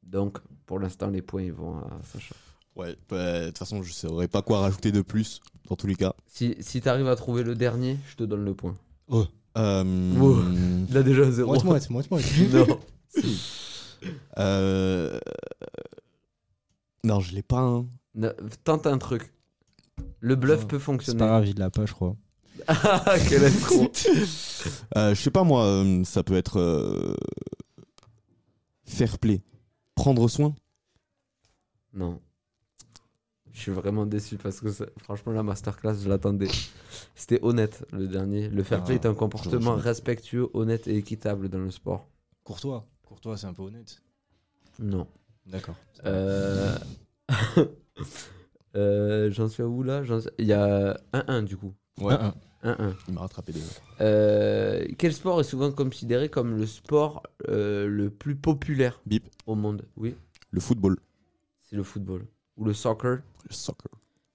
[0.04, 2.36] Donc, pour l'instant, les points ils vont à Sacha.
[2.76, 5.96] Ouais, bah, de toute façon, je saurais pas quoi rajouter de plus, dans tous les
[5.96, 6.14] cas.
[6.28, 8.76] Si, si t'arrives à trouver le dernier, je te donne le point.
[9.10, 9.24] Euh,
[9.58, 10.38] Oh.
[10.90, 11.52] Il a déjà zéro.
[11.54, 12.24] Moite-moite, moite-moite.
[12.54, 12.80] non.
[14.38, 15.20] euh,
[17.04, 17.60] Non, je l'ai pas.
[17.62, 17.86] hein.
[18.64, 19.34] Tente un truc.
[20.20, 21.20] Le bluff peut C'est fonctionner.
[21.20, 22.16] pas grave, il l'a pas, je crois.
[22.68, 23.92] Ah, quel escroc.
[24.98, 26.60] Euh, je sais pas, moi, euh, ça peut être.
[26.60, 27.16] euh,
[28.86, 29.42] Fair play.
[29.96, 30.56] Prendre soin.
[31.94, 32.20] Non.
[33.52, 36.48] Je suis vraiment déçu parce que ça- franchement la masterclass je l'attendais.
[37.16, 38.50] C'était honnête le dernier.
[38.50, 41.72] Le fair play Ah, est un comportement je- je- respectueux, honnête et équitable dans le
[41.72, 42.08] sport.
[42.44, 42.86] Courtois.
[43.04, 44.02] Courtois, c'est un peu honnête.
[44.80, 45.08] Non.
[45.46, 45.76] D'accord.
[46.06, 46.78] Euh...
[48.76, 50.04] euh, J'en suis à où là?
[50.04, 51.74] J'en suis- Il y a 1-1 du coup.
[52.00, 52.14] Ouais.
[52.16, 52.34] 1-1.
[52.64, 52.94] 1-1.
[53.08, 53.66] Il m'a rattrapé déjà.
[54.02, 59.26] Euh, quel sport est souvent considéré comme le sport euh, le plus populaire Bip.
[59.46, 59.86] au monde?
[59.96, 60.16] Oui,
[60.52, 60.98] Le football.
[61.60, 62.26] c'est le football.
[62.58, 63.20] Ou le soccer.
[63.48, 63.92] Le soccer.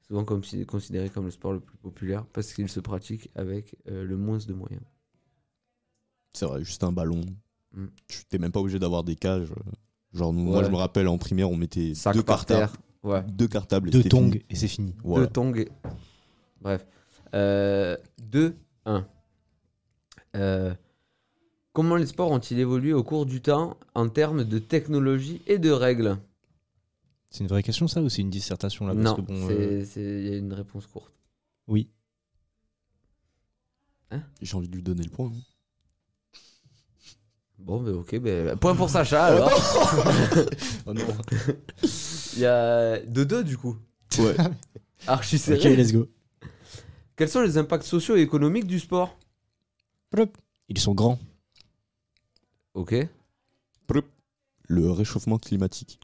[0.07, 3.77] souvent comme si- considéré comme le sport le plus populaire parce qu'il se pratique avec
[3.89, 4.83] euh, le moins de moyens.
[6.33, 7.23] C'est vrai, juste un ballon.
[7.75, 7.87] Mm.
[8.09, 9.53] Tu t'es même pas obligé d'avoir des cages.
[10.13, 10.65] Genre, nous, moi, Ouais.
[10.65, 12.73] je me rappelle en primaire, on mettait Sac deux par cartables.
[12.73, 12.81] terre.
[13.03, 13.23] Ouais.
[13.29, 13.89] Deux cartables.
[13.89, 14.45] et Deux c'était tongs fini.
[14.49, 14.95] et c'est fini.
[15.03, 15.27] Voilà.
[15.27, 15.55] Deux tongs.
[15.57, 15.69] et-
[16.61, 16.87] Bref.
[17.35, 19.07] Euh, 2, 1.
[20.37, 20.75] Euh,
[21.73, 25.71] comment les sports ont-ils évolué au cours du temps en termes de technologie et de
[25.71, 26.19] règles?
[27.31, 28.95] C'est une vraie question ça ou c'est une dissertation là?
[28.95, 31.13] Non, bon, euh, il y a une réponse courte.
[31.67, 31.89] Oui.
[34.43, 35.29] J'ai envie de lui donner le point.
[35.29, 35.41] hein.
[37.59, 39.49] Bon, ben ok, ben, point pour Sacha alors.
[40.87, 41.03] Oh non.
[42.35, 43.79] Il y a 2-2 du coup.
[44.19, 44.35] Ouais.
[45.07, 46.09] Archi Ok, let's go.
[47.17, 49.17] Quels sont les impacts sociaux et économiques du sport
[50.69, 51.19] Ils sont grands.
[52.75, 52.95] Ok.
[54.69, 56.01] Le réchauffement climatique.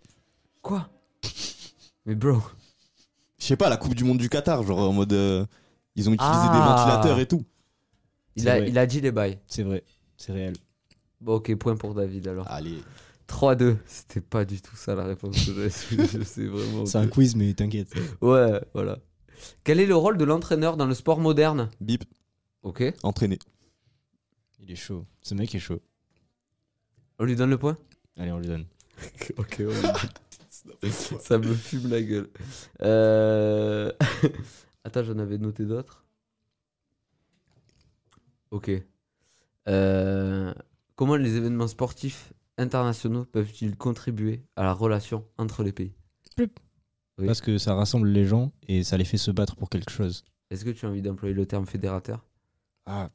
[0.61, 0.91] Quoi?
[2.05, 2.43] Mais bro.
[3.39, 5.13] Je sais pas, la Coupe du Monde du Qatar, genre en mode.
[5.15, 5.47] euh,
[5.97, 6.53] ils ont utilisé Ah.
[6.53, 7.45] des ventilateurs et tout.
[8.37, 8.69] Il C'est a, vrai.
[8.69, 9.39] il a dit les bails.
[9.47, 9.85] C'est vrai.
[10.19, 10.55] C'est réel.
[11.21, 12.47] Bon, ok, point pour David alors.
[12.51, 12.83] Allez.
[13.27, 13.79] 3-2.
[13.87, 15.71] C'était pas du tout ça la réponse que j'avais
[16.19, 16.85] je sais vraiment.
[16.85, 17.95] C'est un que- quiz mais t'inquiète.
[18.21, 18.99] Ouais, voilà.
[19.65, 21.71] Quel est le rôle de l'entraîneur dans le sport moderne?
[21.81, 22.05] Bip,
[22.63, 22.83] Ok.
[23.03, 23.39] entraîné.
[24.61, 25.07] Il est chaud.
[25.23, 25.81] Ce mec est chaud.
[27.19, 27.79] On lui donne le point?
[28.17, 28.67] Allez, on lui donne.
[29.37, 29.63] Ok,
[31.21, 32.29] Ça me fume la gueule.
[32.83, 33.93] Euh...
[34.85, 36.05] Attends, j'en avais noté d'autres.
[38.51, 38.71] Ok.
[39.69, 40.53] Euh,
[40.97, 45.95] Comment les événements sportifs internationaux peuvent-ils contribuer à la relation entre les pays?
[47.19, 47.27] Oui.
[47.27, 50.25] Parce que ça rassemble les gens et ça les fait se battre pour quelque chose.
[50.51, 52.25] Est-ce que tu as envie d'employer le terme fédérateur?
[52.87, 53.11] Ah,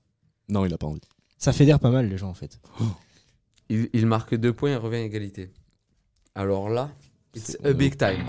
[0.49, 0.99] Non, il a pas envie.
[1.37, 2.59] Ça fédère pas mal les gens en fait.
[3.69, 5.51] Il, il marque deux points et revient à égalité.
[6.35, 6.91] Alors là,
[7.35, 8.23] it's a big time.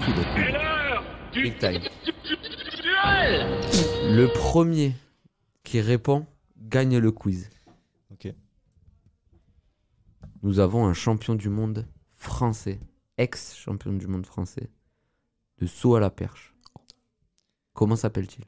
[1.34, 1.80] Big time.
[3.04, 4.94] Le premier
[5.64, 7.50] qui répond gagne le quiz.
[8.12, 8.32] Ok.
[10.42, 12.78] Nous avons un champion du monde français,
[13.18, 14.70] ex-champion du monde français,
[15.64, 16.54] de saut à la perche.
[17.72, 18.44] Comment s'appelle-t-il?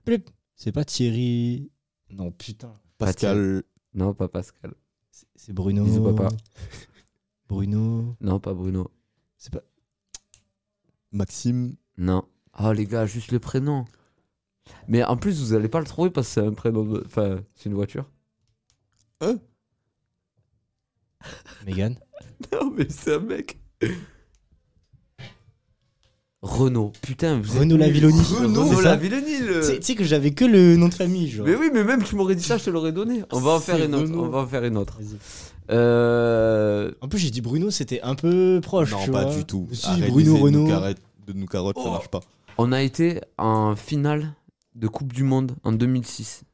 [0.55, 1.71] C'est pas Thierry.
[2.11, 2.73] Non, putain.
[2.99, 3.63] Pascal,
[3.95, 4.75] Non, pas Pascal.
[5.35, 5.85] C'est- Bruno.
[5.85, 6.29] Bisous, papa.
[7.49, 8.17] Bruno.
[8.21, 8.91] Non, pas Bruno.
[9.39, 9.63] C'est pas.
[11.13, 12.27] Maxime, Non.
[12.59, 13.85] Oh les gars, juste le prénom.
[14.89, 16.85] Mais en plus, vous allez pas le trouver parce que c'est un prénom.
[16.85, 18.11] de- Enfin, c'est une voiture.
[21.65, 21.99] Mégane.
[22.53, 23.59] Non, mais c'est un mec.
[26.43, 26.93] Renault.
[27.03, 27.81] Putain, vous êtes Renaud nuls.
[27.87, 28.21] Lavilloni.
[28.23, 29.39] Renaud C'est ça Lavilloni.
[29.39, 31.47] le- Tu sais- que j'avais que le nom de famille, genre.
[31.47, 33.23] Mais oui, mais même tu m'aurais dit ça, je te l'aurais donné.
[33.33, 34.13] On va en faire une autre.
[34.15, 34.99] On va en faire une autre.
[35.01, 35.17] Vas-y.
[35.71, 36.93] Euh...
[37.01, 38.93] En plus, j'ai dit Bruno, c'était un peu proche.
[38.93, 39.35] non tu pas vois.
[39.35, 39.67] du tout.
[39.73, 40.95] Si, Arrête Bruno d'essayer de nous Renault.
[41.27, 41.91] de nous carotte, ça Oh.
[41.91, 42.21] marche pas.
[42.59, 44.33] On a été en finale
[44.77, 46.45] de Coupe du Monde en 2006.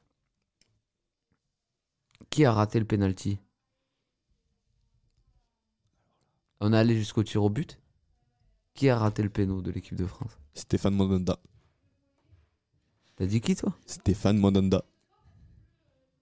[2.30, 3.38] Qui a raté le penalty?
[6.60, 7.78] On est allé jusqu'au tir au but?
[8.74, 10.38] Qui a raté le péno de l'équipe de France?
[10.54, 11.38] Stéphane Monanda.
[13.16, 13.76] T'as dit qui toi?
[13.86, 14.84] Stéphane Monanda.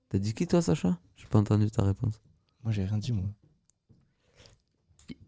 [0.09, 0.99] T'as dit qui toi Sacha?
[1.17, 2.21] J'ai pas entendu ta réponse.
[2.65, 3.25] Moi, j'ai rien dit, moi.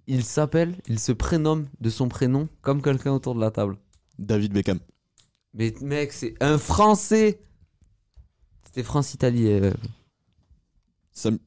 [0.09, 3.79] Il s'appelle, il se prénomme de son prénom comme quelqu'un autour de la table.
[4.19, 4.81] David Beckham.
[5.55, 7.41] Mais mec, c'est un Français
[8.65, 9.47] C'était France-Italie.
[9.49, 9.73] euh,
[11.13, 11.39] Sam-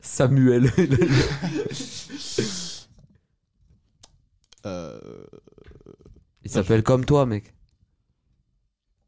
[0.00, 0.70] Samuel.
[4.66, 4.98] euh,
[6.44, 7.54] il s'appelle comme toi, mec.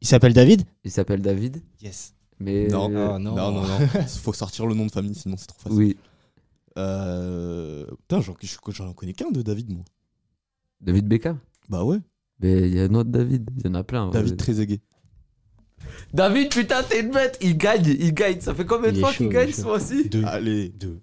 [0.01, 1.61] Il s'appelle David Il s'appelle David.
[1.81, 2.13] Yes.
[2.39, 2.91] Mais Non.
[2.93, 3.35] euh, Ah, non.
[3.35, 3.87] non, non, non.
[4.21, 5.77] Faut sortir le nom de famille, sinon c'est trop facile.
[5.77, 5.97] oui,
[6.77, 7.85] Euh...
[8.07, 9.85] Putain, j'en connais qu'un de David, moi.
[10.81, 11.39] David Beckham.
[11.69, 11.97] Bah ouais.
[12.41, 13.49] Mais il y a un autre David.
[13.57, 14.09] Il y en a plein.
[14.09, 14.37] David ouais.
[14.37, 14.81] Trezeguet.
[16.13, 17.37] David, putain, t'es une bête.
[17.41, 18.39] Il gagne, il gagne.
[18.41, 20.23] Ça fait combien de fois qu'il il gagne ce mois-ci Deux.
[20.25, 20.69] Allez.
[20.69, 21.01] Deux.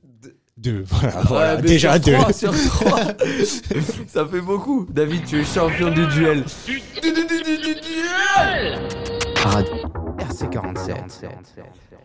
[0.63, 0.85] Deux.
[0.89, 1.57] Voilà, Ouais, voilà.
[1.57, 2.13] mais déjà sur deux.
[2.13, 3.01] trois, sur trois.
[4.07, 4.87] Ça fait beaucoup.
[4.91, 6.45] David, tu es champion du duel.
[6.67, 8.79] Du, du, du, du, du duel
[10.19, 10.95] RC47.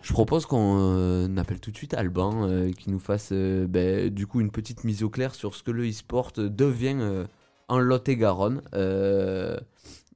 [0.02, 4.10] Je propose qu'on euh, appelle tout de suite Alban, euh, qui nous fasse euh, ben,
[4.10, 7.26] du coup une petite mise au clair sur ce que le e-sport devient euh,
[7.68, 8.62] en Lot-et-Garonne.
[8.74, 9.58] Euh,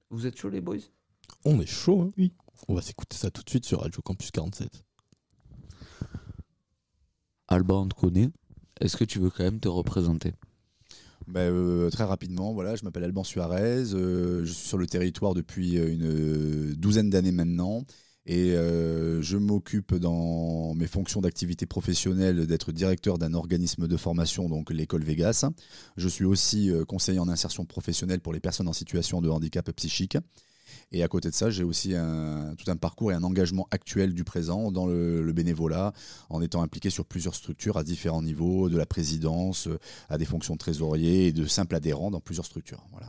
[0.09, 0.77] vous êtes chaud les boys?
[1.45, 2.33] On est chaud, hein Oui.
[2.67, 4.69] On va s'écouter ça tout de suite sur Radio Campus 47.
[7.51, 8.29] Alban, on te connaît.
[8.79, 10.33] Est-ce que tu veux quand même te représenter?
[11.27, 15.33] Bah, euh, très rapidement, voilà, je m'appelle Alban Suarez, euh, je suis sur le territoire
[15.33, 17.83] depuis euh, une douzaine d'années maintenant
[18.25, 24.69] et je m'occupe dans mes fonctions d'activité professionnelle d'être directeur d'un organisme de formation, donc
[24.69, 25.49] l'école Vegas.
[25.97, 30.17] Je suis aussi conseiller en insertion professionnelle pour les personnes en situation de handicap psychique.
[30.91, 31.93] Et à côté de ça, j'ai aussi
[32.57, 35.93] tout un parcours et un engagement actuel du présent dans le, bénévolat,
[36.29, 39.79] en étant impliqué sur plusieurs structures à différents niveaux, de la présidence euh,
[40.09, 42.83] à des fonctions de trésorier et de simple adhérent dans plusieurs structures.
[42.91, 43.07] Voilà.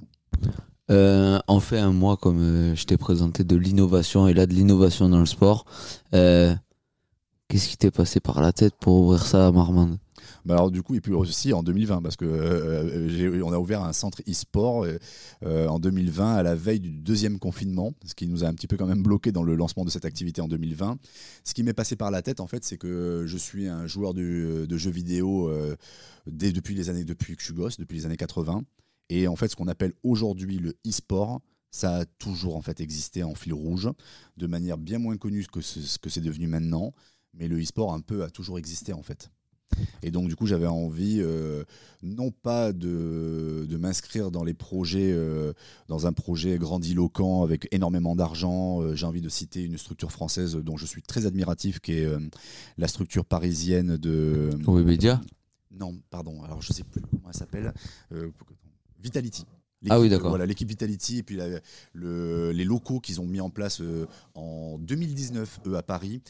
[0.90, 4.52] Euh, en fait, un mois, comme euh, je t'ai présenté de l'innovation et là de
[4.52, 5.64] l'innovation dans le sport,
[6.12, 9.98] qu'est-ce qui t'est passé par la tête pour ouvrir ça à Marmande?
[10.48, 13.92] Alors du coup, et puis aussi en 2020, parce que euh, on a ouvert un
[13.92, 14.98] centre e-sport euh,
[15.44, 18.66] euh, en 2020 à la veille du deuxième confinement, ce qui nous a un petit
[18.66, 20.98] peu quand même bloqué dans le lancement de cette activité en 2020.
[21.44, 24.14] Ce qui m'est passé par la tête, en fait, c'est que je suis un joueur
[24.14, 25.52] de, jeux vidéo
[26.26, 28.62] dès, depuis les années depuis que je suis gosse, depuis les années 80.
[29.10, 33.22] Et en fait, ce qu'on appelle aujourd'hui le e-sport, ça a toujours en fait existé
[33.22, 33.88] en fil rouge,
[34.36, 36.92] de manière bien moins connue que ce que c'est devenu maintenant.
[37.34, 39.30] Mais le e-sport un peu a toujours existé en fait.
[40.02, 41.64] Et donc, du coup, j'avais envie, euh,
[42.02, 45.52] non pas de, de m'inscrire dans les projets, euh,
[45.88, 48.80] dans un projet grandiloquent avec énormément d'argent.
[48.82, 52.08] Euh, J'ai envie de citer une structure française dont je suis très admiratif, qui est
[52.78, 54.50] la structure parisienne de.
[54.66, 55.20] Webedia?
[55.70, 57.72] Non, pardon, alors je sais plus comment elle s'appelle.
[59.02, 59.44] Vitality.
[59.90, 60.30] Ah oui, L'équipe, d'accord.
[60.30, 61.60] Voilà, l'équipe Vitality et puis la-
[61.92, 66.22] le- les locaux qu'ils ont mis en place euh, en 2019, eux, à Paris.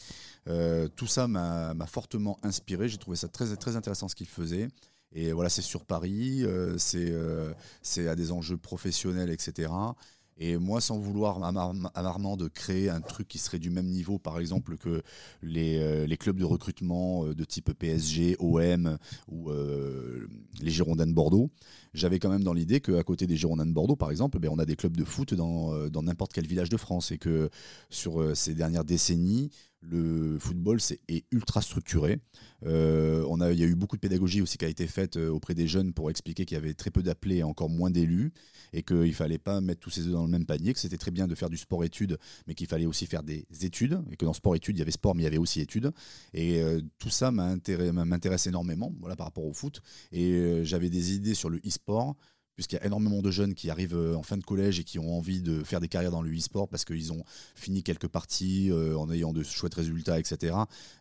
[0.47, 2.89] Euh, tout ça m'a fortement inspiré.
[2.89, 4.67] J'ai trouvé ça très, très intéressant ce qu'ils faisaient.
[5.15, 9.71] Et voilà, c'est sur Paris, euh, c'est euh, c'est à des enjeux professionnels, etc.
[10.37, 11.51] Et moi, sans vouloir à,
[12.37, 15.03] de créer un truc qui serait du même niveau, par exemple, que
[15.41, 18.97] les, euh, clubs de recrutement euh, de type PSG, OM
[19.29, 20.27] ou euh,
[20.61, 21.51] les Girondins de Bordeaux,
[21.93, 24.59] j'avais quand même dans l'idée qu'à côté des Girondins de Bordeaux, par exemple, ben, on
[24.59, 27.11] a des clubs de foot dans n'importe quel village de France.
[27.11, 27.49] Et que
[27.89, 29.51] sur ces dernières décennies,
[29.89, 32.19] le football est ultra structuré.
[32.65, 35.17] Euh, on a, il y a eu beaucoup de pédagogie aussi qui a été faite
[35.17, 37.91] euh, auprès des jeunes pour expliquer qu'il y avait très peu d'appelés et encore moins
[37.91, 38.31] d'élus
[38.71, 40.97] et qu'il ne fallait pas mettre tous ses œufs dans le même panier, que c'était
[40.97, 42.17] très bien de faire du sport-études,
[42.47, 45.15] mais qu'il fallait aussi faire des études et que dans sport-études il y avait sport
[45.15, 45.91] mais il y avait aussi études.
[46.33, 49.81] Et euh, tout ça m'intéresse énormément voilà, par rapport au foot.
[50.11, 52.15] Et j'avais des idées sur le e-sport
[52.55, 54.99] puisqu'il y a énormément de jeunes qui arrivent euh, en fin de collège et qui
[54.99, 57.23] ont envie de faire des carrières dans le e-sport parce qu'ils ont
[57.55, 60.55] fini quelques parties euh, en ayant de chouettes résultats, etc.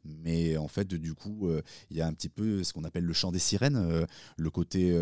[0.04, 3.04] Mais en fait, du coup, euh, il y a un petit peu ce qu'on appelle
[3.04, 4.92] le chant des sirènes, le côté,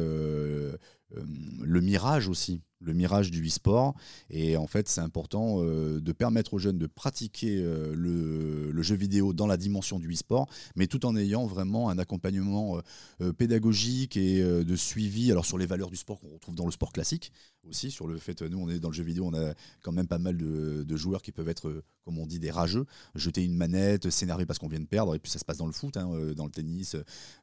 [1.14, 3.94] le mirage aussi, le mirage du e-sport.
[4.30, 8.96] Et en fait, c'est important euh, de permettre aux jeunes de pratiquer euh, le, jeu
[8.96, 12.80] vidéo dans la dimension du e-sport, mais tout en ayant vraiment un accompagnement euh,
[13.20, 16.64] euh, pédagogique et euh, de suivi alors sur les valeurs du sport qu'on retrouve dans
[16.64, 17.32] le sport classique
[17.68, 19.92] aussi sur le fait euh, nous on est dans le jeu vidéo on a quand
[19.92, 23.44] même pas mal de, joueurs qui peuvent être euh, comme on dit des rageux jeter
[23.44, 25.72] une manette s'énerver parce qu'on vient de perdre et puis ça se passe dans le
[25.72, 26.96] foot hein, euh, dans le tennis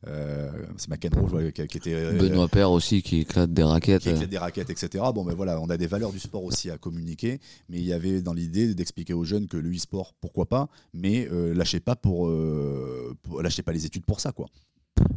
[0.08, 4.02] euh, c'est McEnroe qui, qui était euh, Benoît Père aussi qui éclate des raquettes.
[4.04, 5.04] qui éclate des raquettes, etc.
[5.14, 7.40] Bon, ben voilà, on a des valeurs du sport aussi à communiquer,
[7.70, 11.28] mais il y avait dans l'idée d'expliquer aux jeunes que le e-sport, pourquoi pas, mais
[11.32, 14.48] euh, lâchez pas pour, euh, pour- lâchez pas les études pour ça, quoi.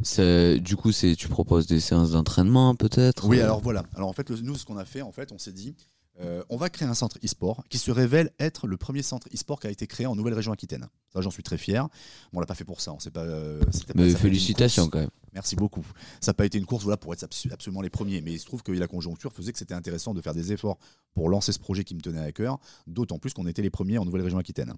[0.03, 3.27] C'est- Du coup, c'est tu proposes des séances d'entraînement peut-être?
[3.27, 3.83] Oui, euh, alors voilà.
[3.95, 5.75] Alors en fait, le- nous, ce qu'on a fait, en fait, on s'est dit,
[6.21, 9.59] euh, on va créer un centre e-sport qui se révèle être le premier centre e-sport
[9.59, 10.87] qui a été créé en nouvelle région Aquitaine.
[11.13, 11.83] Ça, j'en suis très fier.
[12.31, 12.93] Bon, on l'a pas fait pour ça.
[12.93, 13.23] On sait pas.
[13.23, 13.59] euh,
[13.95, 15.09] Mais pas félicitations quand même.
[15.33, 15.85] Merci beaucoup.
[16.19, 18.39] Ça n'a pas été une course voilà, pour être abs- absolument les premiers, mais il
[18.39, 20.77] se trouve que la conjoncture faisait que c'était intéressant de faire des efforts
[21.13, 23.97] pour lancer ce projet qui me tenait à cœur, d'autant plus qu'on était les premiers
[23.97, 24.73] en Nouvelle-Région Aquitaine.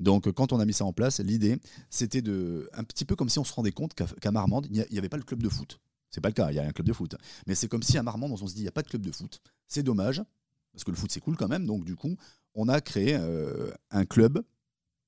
[0.00, 1.58] Donc quand on a mis ça en place, l'idée,
[1.90, 4.84] c'était de, un petit peu comme si on se rendait compte qu'à qu'à Marmande, il
[4.90, 5.78] n'y avait pas le club de foot.
[6.10, 7.14] C'est pas le cas, il y a un club de foot.
[7.46, 9.02] Mais c'est comme si à Marmande, on se dit, il n'y a pas de club
[9.02, 9.42] de foot.
[9.66, 10.22] C'est dommage,
[10.72, 12.16] parce que le foot c'est cool quand même, donc du coup,
[12.54, 14.42] on a créé euh, un club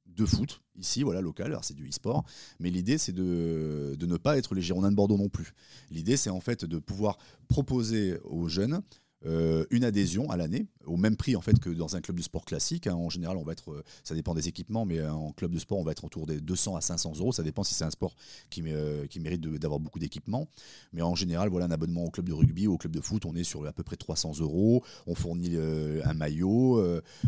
[0.06, 2.24] de foot, ici, voilà, local, alors c'est du e-sport,
[2.58, 5.52] mais l'idée c'est de, de ne pas être les Girondins de Bordeaux non plus.
[5.90, 7.18] L'idée c'est en fait de pouvoir
[7.48, 8.82] proposer aux jeunes
[9.26, 12.22] euh, une adhésion à l'année, au même prix en fait que dans un club de
[12.22, 12.86] sport classique.
[12.86, 12.94] hein.
[12.94, 15.58] En général, on va être, euh, ça dépend des équipements, mais euh, en club de
[15.58, 17.32] sport, on va être autour des 200 à 500 euros.
[17.32, 18.14] Ça dépend si c'est un sport
[18.48, 18.62] qui,
[19.10, 20.48] qui mérite d'avoir beaucoup d'équipements.
[20.92, 23.26] Mais en général, voilà, un abonnement au club de rugby ou au club de foot,
[23.26, 24.82] on est sur à peu près 300 euros.
[25.06, 26.82] On fournit un maillot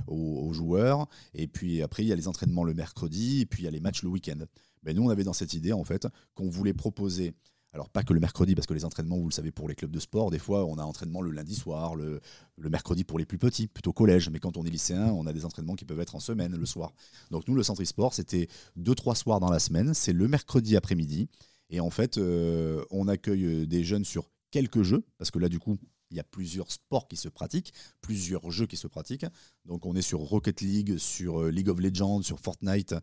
[0.07, 1.09] aux, joueurs.
[1.35, 3.71] Et puis après, il y a les entraînements le mercredi, et puis il y a
[3.71, 4.39] les matchs le week-end.
[4.83, 7.35] Mais nous, on avait dans cette idée, en fait, qu'on voulait proposer.
[7.75, 9.91] Alors, pas que le mercredi, parce que les entraînements, vous le savez, pour les clubs
[9.91, 12.21] de sport, des fois, on a entraînement le lundi soir, le,
[12.59, 14.29] mercredi pour les plus petits, plutôt collège.
[14.29, 16.67] Mais quand on est lycéen, on a des entraînements qui peuvent être en semaine, le
[16.67, 16.93] soir.
[17.31, 19.95] Donc, nous, le centre e-sport, c'était deux, trois soirs dans la semaine.
[19.95, 21.29] C'est le mercredi après-midi.
[21.71, 25.59] Et en fait, euh, on accueille des jeunes sur quelques jeux, parce que là, du
[25.59, 25.79] coup,
[26.13, 29.27] il y a plusieurs sports qui se pratiquent, plusieurs jeux qui se pratiquent.
[29.65, 32.95] Donc on est sur Rocket League, sur euh, League of Legends, sur Fortnite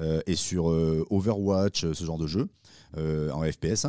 [0.00, 2.48] euh, et sur euh, Overwatch, ce genre de jeu
[2.96, 3.86] en FPS.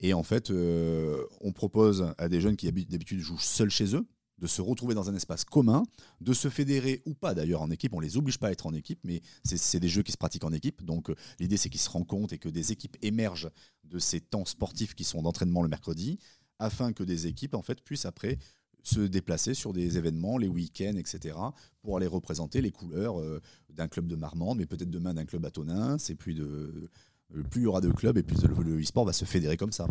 [0.00, 4.06] Et en fait, on propose à des jeunes qui habi- d'habitude jouent seuls chez eux
[4.38, 5.82] de se retrouver dans un espace commun,
[6.20, 7.92] de se fédérer ou pas d'ailleurs en équipe.
[7.92, 10.44] On les oblige pas à être en équipe, mais c'est- des jeux qui se pratiquent
[10.44, 10.84] en équipe.
[10.84, 11.10] Donc
[11.40, 13.50] l'idée c'est qu'ils se rencontrent et que des équipes émergent
[13.82, 16.20] de ces temps sportifs qui sont d'entraînement le mercredi,
[16.58, 18.38] afin que des équipes en fait puissent après
[18.82, 21.36] se déplacer sur des événements, les week-ends, etc.,
[21.82, 23.40] pour aller représenter les couleurs euh,
[23.70, 26.88] d'un club de Marmande, mais peut-être demain d'un club à Tonins, et puis de,
[27.36, 29.72] euh, plus il y aura de clubs, et plus le, e-sport va se fédérer comme
[29.72, 29.86] ça.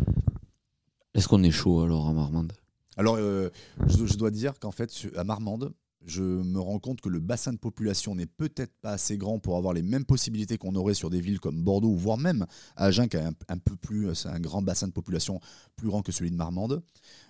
[1.14, 2.52] Est-ce qu'on est chaud alors à Marmande?
[2.96, 3.50] Alors, euh,
[3.86, 5.72] je, je dois dire qu'en fait, à Marmande,
[6.08, 9.56] je me rends compte que le bassin de population n'est peut-être pas assez grand pour
[9.56, 12.46] avoir les mêmes possibilités qu'on aurait sur des villes comme Bordeaux, voire même
[12.76, 15.40] Agen, qui a un, peu plus, c'est un grand bassin de population
[15.76, 16.82] plus grand que celui de Marmande.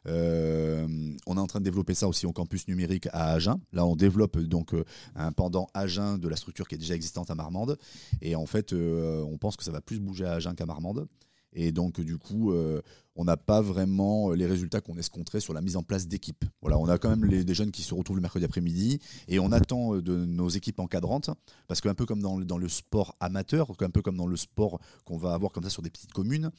[0.06, 0.86] Euh,
[1.26, 3.60] on est en train de développer ça aussi au campus numérique à Agen.
[3.72, 4.84] Là, on développe donc euh,
[5.16, 7.78] un pendant Agen de la structure qui est déjà existante à Marmande.
[8.22, 11.08] Et en fait, euh, on pense que ça va plus bouger à Agen qu'à Marmande.
[11.52, 12.82] Et donc, du coup, euh,
[13.16, 16.44] on n'a pas vraiment les résultats qu'on escompterait sur la mise en place d'équipes.
[16.60, 19.50] Voilà, on a quand même des jeunes qui se retrouvent le mercredi après-midi et on
[19.50, 21.30] attend euh, de nos équipes encadrantes,
[21.66, 25.16] parce qu'un peu comme dans le, sport amateur, un peu comme dans le sport qu'on
[25.16, 26.50] va avoir comme ça sur des petites communes,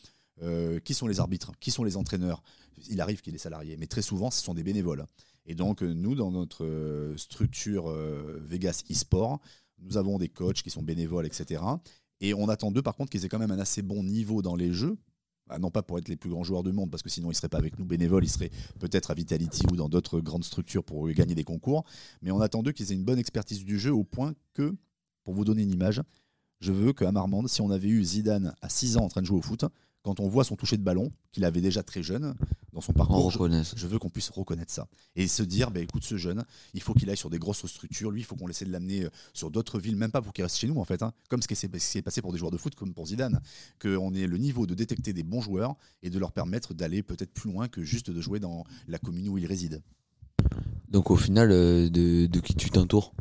[0.41, 2.41] euh, qui sont les arbitres Qui sont les entraîneurs?
[2.89, 5.05] Il arrive qu'il y ait des salariés, mais très souvent, ce sont des bénévoles.
[5.49, 9.39] Et donc, euh, nous, dans notre euh, structure euh, Vegas e-sport,
[9.79, 11.63] nous avons des coachs qui sont bénévoles, etc.
[12.21, 14.55] Et on attend d'eux, par contre, qu'ils aient quand même un assez bon niveau dans
[14.55, 14.97] les jeux.
[15.49, 17.31] Ah, non pas pour être les plus grands joueurs du monde, parce que sinon ils
[17.31, 20.43] ne seraient pas avec nous bénévoles, ils seraient peut-être à Vitality ou dans d'autres grandes
[20.43, 21.85] structures pour gagner des concours.
[22.21, 24.75] Mais on attend d'eux qu'ils aient une bonne expertise du jeu au point que,
[25.23, 26.03] pour vous donner une image,
[26.59, 29.25] je veux qu'à Marmande, si on avait eu Zidane à 6 ans en train de
[29.25, 29.65] jouer au foot,
[30.09, 32.33] quand on voit son toucher de ballon, qu'il avait déjà très jeune
[32.73, 34.87] dans son On parcours, je, veux qu'on puisse reconnaître ça.
[35.15, 38.09] Et se dire, bah, écoute, ce jeune, il faut qu'il aille sur des grosses structures.
[38.09, 40.43] Lui, il faut qu'on essaie de l'amener euh, sur d'autres villes, même pas pour qu'il
[40.43, 41.03] reste chez nous, en fait.
[41.03, 41.13] hein.
[41.29, 43.05] Comme ce qui s'est ce qui s'est passé pour des joueurs de foot, comme pour
[43.05, 43.39] Zidane.
[43.79, 47.31] Qu'on ait le niveau de détecter des bons joueurs et de leur permettre d'aller peut-être
[47.31, 49.83] plus loin que juste de jouer dans la commune où ils résident.
[50.89, 53.13] Donc au final, euh, de, qui tu t'entoures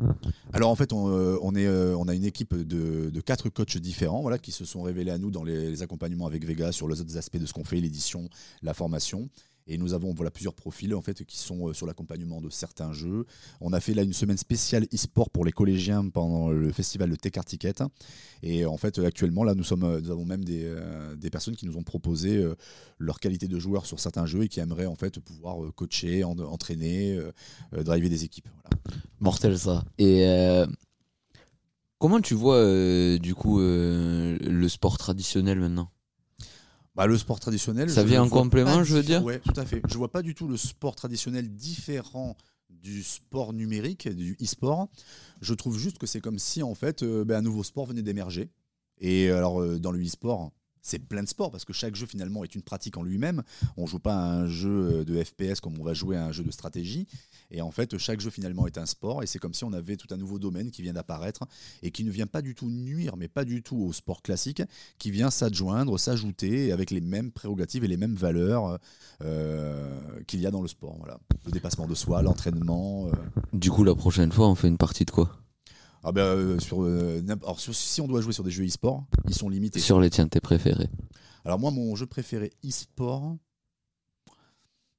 [0.53, 4.39] Alors en fait, on, euh, est, euh, a une équipe de, quatre coachs différents voilà,
[4.39, 7.37] qui se sont révélés à nous dans les accompagnements avec Vega sur les autres aspects
[7.37, 8.27] de ce qu'on fait, l'édition,
[8.63, 9.29] la formation.
[9.71, 12.91] Et nous avons voilà, plusieurs profils en fait, qui sont euh, sur l'accompagnement de certains
[12.91, 13.25] jeux.
[13.61, 17.15] On a fait là une semaine spéciale e-sport pour les collégiens pendant le festival de
[17.15, 17.75] Tech Art Ticket.
[18.41, 21.67] Et en fait, actuellement, là, nous, sommes, euh, nous avons même des, euh, personnes qui
[21.67, 22.55] nous ont proposé euh,
[22.97, 26.23] leur qualité de joueur sur certains jeux et qui aimeraient en fait pouvoir euh, coacher,
[26.23, 27.31] en- entraîner, euh,
[27.75, 28.49] euh, driver des équipes.
[29.19, 29.85] Mortel ça.
[29.99, 30.65] Et euh,
[31.99, 35.91] comment tu vois euh, du coup euh, le sport traditionnel maintenant?
[36.99, 37.89] Bah, le sport traditionnel.
[37.89, 39.81] Ça vient en complément, je veux dire Ouais, tout à fait.
[39.87, 42.35] Je vois pas du tout le sport traditionnel différent
[42.69, 44.89] du sport numérique, du e-sport.
[45.39, 48.01] Je trouve juste que c'est comme si en fait euh, ben, un nouveau sport venait
[48.01, 48.49] d'émerger.
[48.99, 50.51] Et alors euh, dans le e-sport,
[50.81, 53.43] c'est plein de sports parce que chaque jeu finalement est une pratique en lui-même.
[53.77, 56.31] On joue pas à un jeu euh, de FPS comme on va jouer à un
[56.31, 57.07] jeu de stratégie.
[57.51, 59.23] Et en fait, chaque jeu finalement est un sport.
[59.23, 61.41] Et c'est comme si on avait tout un nouveau domaine qui vient d'apparaître
[61.81, 64.61] et qui ne vient pas du tout nuire, mais pas du tout au sport classique,
[64.97, 68.77] qui vient s'adjoindre, s'ajouter avec les mêmes prérogatives et les mêmes valeurs
[69.23, 70.95] euh, qu'il y a dans le sport.
[70.97, 71.19] Voilà.
[71.45, 73.07] Le dépassement de soi, l'entraînement.
[73.07, 73.11] euh.
[73.53, 75.31] Du coup, la prochaine fois, on fait une partie de quoi?
[76.03, 78.65] Ah ben, euh, sur, euh, n'imp- alors, sur- si on doit jouer sur des jeux
[78.65, 79.79] e-sport, ils sont limités.
[79.79, 80.89] Sur les tiens, tes préférés.
[81.45, 83.35] Alors moi, mon jeu préféré e-sport,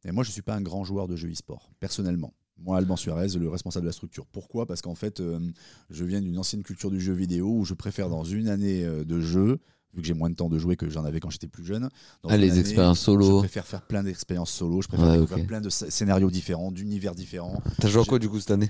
[0.04, 2.32] et moi je suis pas un grand joueur de jeux e-sport, personnellement.
[2.58, 4.26] Moi, Alban Suarez, le responsable de la structure.
[4.26, 4.66] Pourquoi?
[4.66, 5.40] Parce qu'en fait, euh,
[5.88, 9.02] je viens d'une ancienne culture du jeu vidéo où je préfère dans une année euh,
[9.02, 9.60] de jeu,
[9.94, 11.88] vu que j'ai moins de temps de jouer que j'en avais quand j'étais plus jeune.
[12.22, 13.38] dans Ah, une les année, expériences Je solo.
[13.38, 15.46] préfère faire plein d'expériences solo, je préfère Ouais, ok.
[15.46, 17.62] plein de sc- scénarios différents, d'univers différents.
[17.78, 18.68] T'as joué à quoi du coup cette année?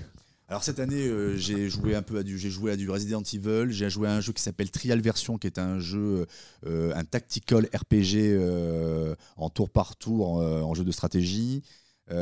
[0.51, 3.23] Alors cette année, euh, j'ai joué un peu à du, j'ai joué à du Resident
[3.23, 6.25] Evil, j'ai joué à un jeu qui s'appelle Trial Version, qui est un jeu,
[6.65, 11.63] euh, un tactical RPG euh, en tour par tour, en jeu de stratégie.
[12.09, 12.17] J'ai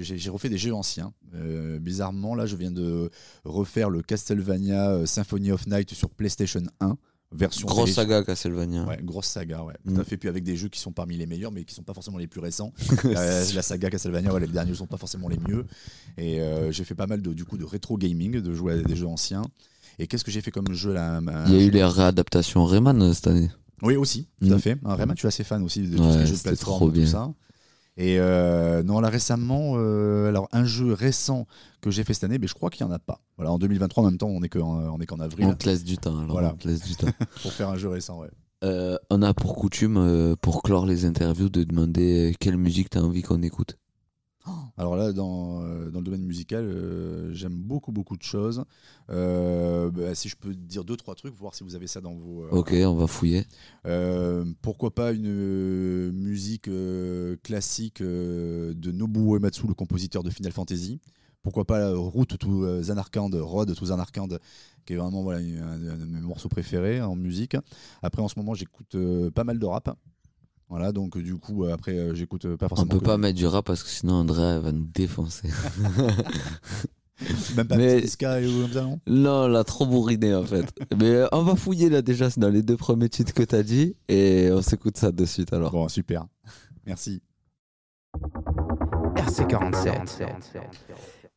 [0.00, 1.12] j'ai refait des jeux anciens.
[1.80, 3.10] Bizarrement, là, je viens de
[3.42, 6.96] refaire le Castlevania Symphony of Night sur PlayStation 1
[7.32, 8.84] version Grosse saga Castlevania.
[8.84, 9.74] Ouais, grosse saga, ouais.
[9.84, 9.94] Mm.
[9.94, 10.16] Tout à fait.
[10.16, 12.26] Puis avec des jeux qui sont parmi les meilleurs, mais qui sont pas forcément les
[12.26, 12.72] plus récents.
[13.04, 15.64] La saga Castlevania, ouais, les derniers sont pas forcément les mieux.
[16.18, 18.82] Et euh, j'ai fait pas mal de, du coup, de rétro gaming, de jouer à
[18.82, 19.42] des jeux anciens.
[19.98, 23.00] Et qu'est-ce que j'ai fait comme jeu là Il y a eu les réadaptations Rayman
[23.02, 23.50] euh, cette année.
[23.82, 24.60] Oui, aussi, tout à Mm.
[24.60, 24.78] fait.
[24.84, 26.90] Un Rayman, je suis assez fan aussi de tous Ouais, les jeux de plateforme, trop
[26.90, 27.30] tout ça.
[27.96, 31.46] Et euh, non, là récemment, euh, alors un jeu récent
[31.80, 33.20] que j'ai fait cette année, mais je crois qu'il y en a pas.
[33.36, 35.66] Voilà, en 2023, en même temps, on est qu'en on est qu'en avril On te
[35.66, 36.32] laisse du temps alors.
[36.32, 36.52] Voilà.
[36.52, 37.06] On te laisse du temps.
[37.42, 38.18] pour faire un jeu récent.
[38.20, 38.28] Ouais.
[38.64, 43.22] Euh, on a pour coutume, pour clore les interviews, de demander quelle musique t'as envie
[43.22, 43.78] qu'on écoute.
[44.76, 48.64] Alors là, dans, euh, dans le domaine musical, euh, j'aime beaucoup, beaucoup de choses.
[49.10, 52.14] Euh, bah, si je peux dire deux, trois trucs, voir si vous avez ça dans
[52.14, 52.44] vos.
[52.44, 53.44] euh, Ok, on va fouiller.
[54.62, 56.70] pourquoi pas une musique
[57.42, 61.00] classique de Nobuo Uematsu, le compositeur de Final Fantasy.
[61.42, 64.28] Pourquoi pas euh, Route to Zanarkand, Road to Zanarkand,
[64.84, 67.56] qui est vraiment voilà, un, un de mes morceaux préférés en musique.
[68.02, 68.96] Après, en ce moment, j'écoute
[69.34, 69.96] pas mal de rap.
[70.68, 72.88] Voilà, donc euh, du coup, euh, après, euh, j'écoute pas On forcément.
[72.88, 75.48] peut que- pas mettre du rap parce que sinon Andrea va nous défoncer.
[77.56, 79.00] Même pas Mais- Ska et comme ça, non?
[79.06, 80.66] Non, là, trop bourriné en fait.
[81.00, 83.94] Mais on va fouiller là déjà c'est dans les deux premiers titres que t'as dit
[84.08, 85.70] et on s'écoute ça de suite alors.
[85.70, 86.26] Bon, super.
[86.84, 87.22] Merci.
[89.14, 90.22] RC47.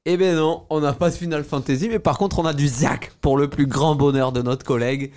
[0.06, 2.68] Eh ben non, on n'a pas de Final Fantasy, mais par contre on a du
[2.68, 5.12] Zack pour le plus grand bonheur de notre collègue.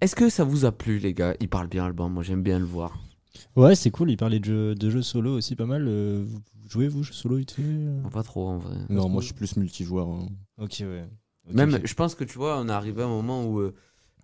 [0.00, 1.34] Est-ce que ça vous a plu les gars?
[1.40, 2.98] Il parle bien Alban, moi j'aime bien le voir.
[3.56, 4.10] Ouais, c'est cool.
[4.10, 5.86] Il parlait de jeux, de jeux solo aussi pas mal.
[5.88, 8.76] Euh, Vous jouez, vous, jeux solo vite fait euh Pas trop en vrai.
[8.88, 10.08] Non, moi je suis plus multijoueur.
[10.08, 10.28] hein.
[10.58, 11.04] Ok, ouais.
[11.48, 11.80] Ok, Même, ok.
[11.84, 13.74] je pense que tu vois, on est arrivé à un moment où euh,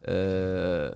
[0.09, 0.90] euh,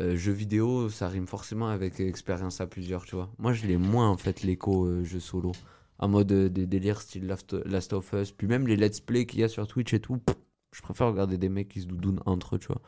[0.00, 3.30] euh, jeux vidéo, ça rime forcément avec expérience à plusieurs, tu vois.
[3.38, 5.52] Moi, je l'ai moins en fait l'écho euh, jeu solo,
[5.98, 9.26] en mode euh, des délires style Last, Last of Us, puis même les let's play
[9.26, 10.18] qu'il y a sur Twitch et tout.
[10.18, 10.36] pff,
[10.72, 12.80] je préfère regarder des mecs qui se doudounent entre eux, tu vois.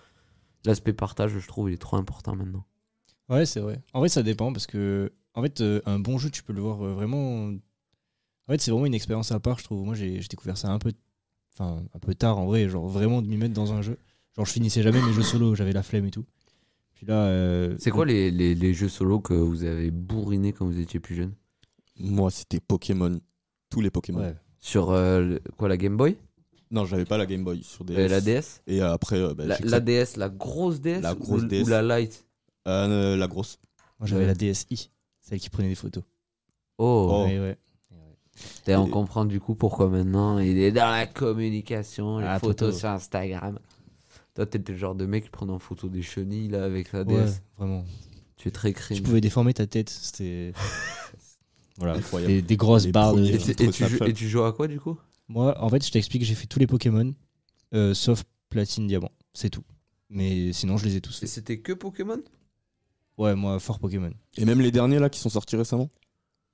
[0.65, 2.65] L'aspect partage, je trouve, il est trop important maintenant.
[3.29, 3.81] Ouais, c'est vrai.
[3.93, 6.61] En vrai, ça dépend parce que, en fait, euh, un bon jeu, tu peux le
[6.61, 7.49] voir euh, vraiment.
[7.49, 9.85] En fait, c'est vraiment une expérience à part, je trouve.
[9.85, 10.93] Moi, j'ai j'ai découvert ça un peu,
[11.55, 13.99] enfin, un peu tard en vrai, genre vraiment de m'y mettre dans un jeu.
[14.37, 16.25] Genre, je finissais jamais mes jeux solo, j'avais la flemme et tout.
[16.95, 17.27] Puis là.
[17.27, 21.01] euh, C'est quoi les, les, les jeux solo que vous avez bourriné quand vous étiez
[21.01, 21.33] plus jeune?
[21.99, 23.19] Moi, c'était Pokémon.
[23.71, 24.21] Tous les Pokémon.
[24.21, 24.37] Ouais.
[24.61, 26.17] Sur euh, le- quoi, la Game Boy?
[26.71, 27.97] Non, j'avais pas la Game Boy sur DS.
[27.97, 29.81] Euh, La DS Et après, euh, bah, la, j'ai la.
[29.81, 31.63] DS, la grosse DS La grosse ou, DS.
[31.65, 32.26] ou la Lite?
[32.67, 33.59] Euh, la grosse.
[34.01, 34.27] Moi, j'avais Ouais.
[34.27, 34.91] la DSI,
[35.21, 36.05] celle qui prenait des photos.
[36.79, 37.25] Oh, Oh.
[37.25, 37.57] Ouais, ouais.
[38.67, 42.39] Et on Et- comprend du coup pourquoi maintenant il est dans la communication, les Ah,
[42.39, 42.79] photos Toto.
[42.79, 43.59] sur Instagram.
[44.35, 47.05] Toi, t'es le genre de mec qui prend en photo des chenilles là avec la
[47.05, 47.15] DS.
[47.15, 47.85] Ouais, vraiment.
[48.37, 50.53] Tu es très Tu pouvais déformer ta tête, c'était.
[51.79, 52.33] voilà, Incroyable.
[52.35, 53.25] des, des grosses Les barres de.
[53.25, 54.09] Et, tu- et tu, joues- Snapchat.
[54.09, 54.99] et tu joues à quoi du coup?
[55.29, 57.15] Moi, en fait, je t'explique, j'ai fait tous les Pokémon,
[57.75, 59.11] euh, sauf Platine Diamant.
[59.33, 59.65] C'est tout.
[60.11, 62.21] Mais sinon, je les ai tous Et c'était que Pokémon?
[63.19, 64.11] Ouais, moi, fort Pokémon.
[64.37, 65.89] Et même les derniers là qui sont sortis récemment.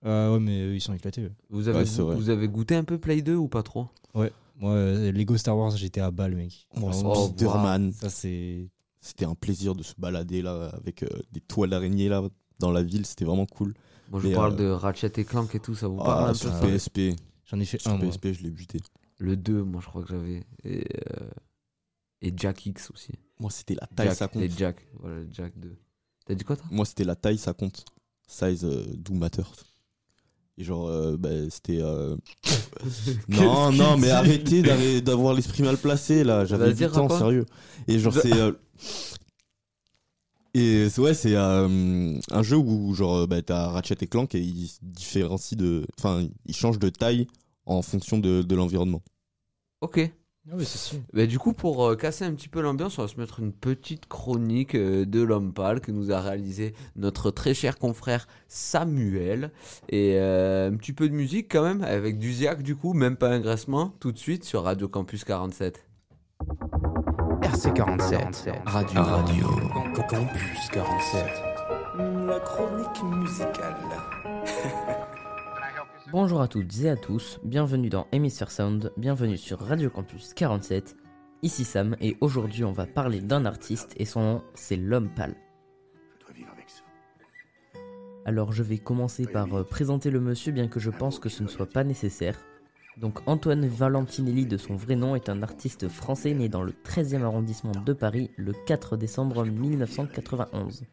[0.04, 1.22] Euh, ouais, mais eux, ils sont éclatés.
[1.22, 1.32] eux.
[1.50, 2.16] vous avez, Ouais, c'est vous, vrai.
[2.16, 3.88] vous avez goûté un peu Play 2 ou pas trop?
[4.14, 6.68] Moi, euh, Lego Star Wars, j'étais à balle, mec.
[6.76, 7.92] Oh, Vraiment, oh, Spider-Man.
[7.92, 8.68] ça, c'est.
[9.00, 12.22] C'était un plaisir de se balader là avec euh, des toiles d'araignée là
[12.60, 13.04] dans la ville.
[13.04, 13.74] C'était vraiment cool.
[14.12, 16.24] Moi je Mais, parle euh, de Ratchet et Clank et tout, ça vous parle Ah,
[16.26, 17.00] un peu sur ça PSP.
[17.46, 18.06] J'en ai fait Sur un, moi.
[18.10, 18.78] PSP, je l'ai buté.
[19.18, 20.44] Le 2, moi je crois que j'avais.
[20.62, 21.30] Et, euh,
[22.20, 23.10] et Jack X aussi.
[23.40, 24.42] Moi, c'était la taille, Jack, ça compte.
[24.42, 25.76] Les Jack, voilà, Jack 2.
[26.32, 26.64] T'as dit quoi toi?
[26.70, 27.84] Moi, c'était la taille, ça compte.
[28.26, 29.42] Size euh, do matter.
[30.56, 31.82] Et genre, euh, bah, c'était.
[31.82, 32.16] euh,
[33.28, 36.46] non, non, mais dit arrêtez d'avoir l'esprit mal placé là.
[36.46, 37.18] J'avais Vas-y, 8 ans, raconte.
[37.18, 37.44] sérieux.
[37.86, 38.32] Et genre, c'est.
[38.32, 38.52] euh,
[40.54, 44.40] Et c'est- ouais, c'est euh, un jeu où genre bah, t'as Ratchet et Clank et
[44.40, 45.86] ils se différencient de.
[45.98, 47.26] Enfin, ils changent de taille
[47.66, 49.02] en fonction de, de l'environnement.
[49.82, 50.00] Ok.
[50.50, 50.98] Ah ouais, c'est sûr.
[51.12, 53.52] Bah, du coup, pour euh, casser un petit peu l'ambiance, on va se mettre une
[53.52, 59.52] petite chronique euh, de l'homme pâle que nous a réalisé notre très cher confrère Samuel.
[59.88, 63.16] Et euh, un petit peu de musique quand même, avec du Ziac du coup, même
[63.16, 65.86] pas un graissement, tout de suite sur Radio Campus 47.
[67.42, 69.46] RC47 Radio Radio
[70.08, 71.24] Campus 47
[72.26, 73.76] La chronique musicale
[76.12, 80.94] Bonjour à toutes et à tous, bienvenue dans Hemisphere Sound, bienvenue sur Radio Campus 47.
[81.40, 85.34] Ici Sam et aujourd'hui on va parler d'un artiste et son nom c'est L'Homme Pâle.
[88.26, 91.42] Alors je vais commencer par euh, présenter le monsieur bien que je pense que ce
[91.42, 92.38] ne soit pas nécessaire.
[92.98, 97.22] Donc Antoine Valentinelli de son vrai nom est un artiste français né dans le 13e
[97.22, 100.84] arrondissement de Paris le 4 décembre 1991.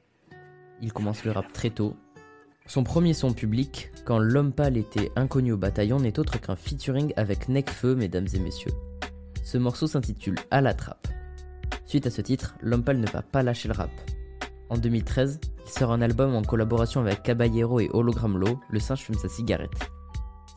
[0.82, 1.98] Il commence le rap très tôt,
[2.70, 7.14] son premier son public, quand l'homme pâle était inconnu au bataillon, n'est autre qu'un featuring
[7.18, 8.74] avec Necfeu, mesdames et messieurs.
[9.44, 11.08] Ce morceau s'intitule À la trappe.
[11.88, 13.90] Suite à ce titre, l'homme pâle ne va pas lâcher le rap.
[14.70, 19.02] En 2013, il sort un album en collaboration avec Caballero et Hologram Low, Le singe
[19.02, 19.90] fume sa cigarette.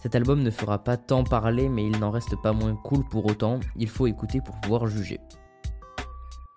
[0.02, 3.24] Cet album ne fera pas tant parler, mais il n'en reste pas moins cool pour
[3.24, 5.18] autant, il faut écouter pour pouvoir juger.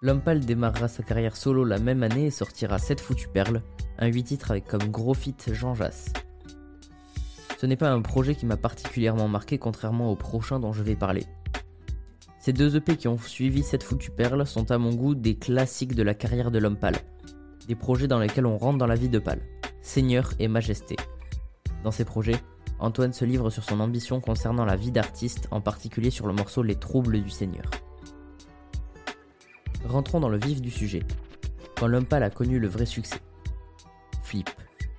[0.01, 3.61] L'homme pâle démarrera sa carrière solo la même année et sortira 7 foutues perles,
[3.97, 6.11] un 8 titres avec comme gros feat Jean Jass.
[7.57, 10.97] Ce n'est pas un projet qui m'a particulièrement marqué contrairement au prochain dont je vais
[10.97, 11.23] parler.
[12.39, 15.95] Ces deux EP qui ont suivi cette foutue perle sont à mon goût des classiques
[15.95, 16.97] de la carrière de l'homme pâle.
[17.69, 19.41] Des projets dans lesquels on rentre dans la vie de pâle.
[19.81, 20.97] Seigneur et Majesté.
[21.83, 22.41] Dans ces projets,
[22.79, 26.63] Antoine se livre sur son ambition concernant la vie d'artiste, en particulier sur le morceau
[26.63, 27.63] Les troubles du Seigneur.
[29.87, 31.03] Rentrons dans le vif du sujet.
[31.77, 33.19] Quand l'homme a connu le vrai succès.
[34.23, 34.49] Flip.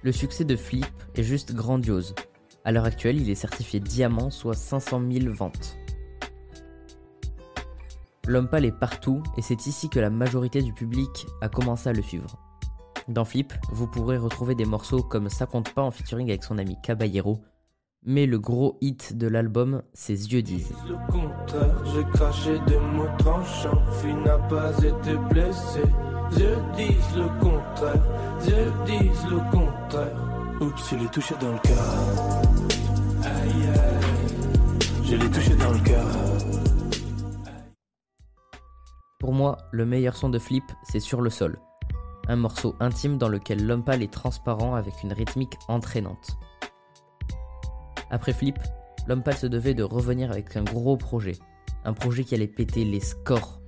[0.03, 2.15] Le succès de Flip est juste grandiose.
[2.65, 5.77] À l'heure actuelle, il est certifié diamant, soit 500 000 ventes.
[8.27, 12.03] L'homme est partout et c'est ici que la majorité du public a commencé à le
[12.03, 12.37] suivre.
[13.09, 16.59] Dans Flip, vous pourrez retrouver des morceaux comme Ça compte pas en featuring avec son
[16.59, 17.41] ami Caballero,
[18.07, 20.73] mais le gros hit de l'album, Ses yeux disent.
[20.89, 23.83] Le contraire, j'ai craché des mots tranchants.
[24.01, 25.83] Fille n'a pas été blessé.
[26.31, 28.03] Dieu disent le contraire,
[28.43, 30.17] Dieu disent le contraire.
[30.61, 32.43] Oups, je l'ai touché dans le cœur.
[33.23, 36.07] Aïe aïe, je l'ai touché dans le cœur.
[39.19, 41.59] Pour moi, le meilleur son de Flip, c'est Sur le sol.
[42.29, 46.37] Un morceau intime dans lequel l'homme pâle est transparent avec une rythmique entraînante.
[48.11, 48.59] Après Flip,
[49.07, 51.37] l'homme pâle se devait de revenir avec un gros projet.
[51.85, 53.61] Un projet qui allait péter les scores.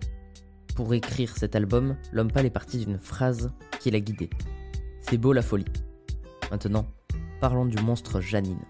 [0.74, 4.30] Pour écrire cet album, l'homme pâle est parti d'une phrase qui l'a guidé.
[5.00, 5.64] C'est beau la folie.
[6.50, 6.86] Maintenant,
[7.40, 8.62] parlons du monstre Janine.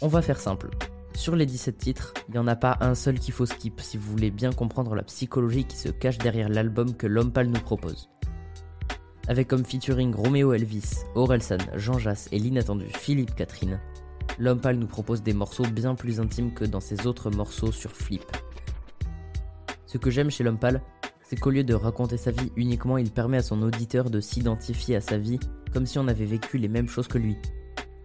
[0.00, 0.70] On va faire simple.
[1.14, 3.96] Sur les 17 titres, il n'y en a pas un seul qu'il faut skip si
[3.96, 7.60] vous voulez bien comprendre la psychologie qui se cache derrière l'album que l'homme pâle nous
[7.60, 8.08] propose.
[9.28, 13.78] Avec comme featuring Roméo Elvis, Orelsan, Jean Jass et l'inattendu Philippe Catherine,
[14.38, 17.92] l'homme pâle nous propose des morceaux bien plus intimes que dans ses autres morceaux sur
[17.92, 18.24] Flip.
[19.86, 20.82] Ce que j'aime chez l'homme pâle,
[21.22, 24.96] c'est qu'au lieu de raconter sa vie uniquement, il permet à son auditeur de s'identifier
[24.96, 25.40] à sa vie
[25.72, 27.36] comme si on avait vécu les mêmes choses que lui.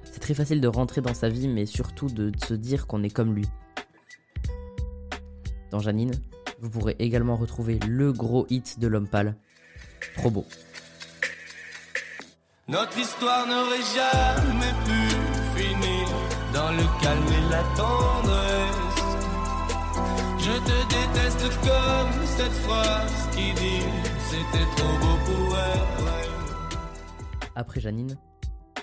[0.04, 3.10] C'est très facile de rentrer dans sa vie, mais surtout de se dire qu'on est
[3.10, 3.46] comme lui.
[5.72, 6.14] Dans Janine,
[6.60, 9.36] vous pourrez également retrouver le gros hit de l'homme pâle,
[10.16, 10.46] Trop.
[12.68, 15.87] Notre histoire n'aurait jamais pu finir
[16.72, 17.64] le calme et la.
[20.40, 23.86] Je te déteste comme cette phrase qui dit
[24.30, 25.88] c'était trop beau pour elle.
[27.56, 28.18] Après Janine,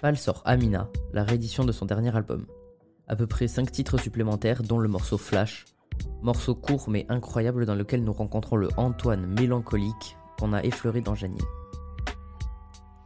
[0.01, 2.47] Pal sort Amina, la réédition de son dernier album.
[3.09, 5.65] À peu près 5 titres supplémentaires, dont le morceau Flash,
[6.23, 11.15] morceau court mais incroyable dans lequel nous rencontrons le Antoine mélancolique qu'on a effleuré dans
[11.15, 11.39] Janine.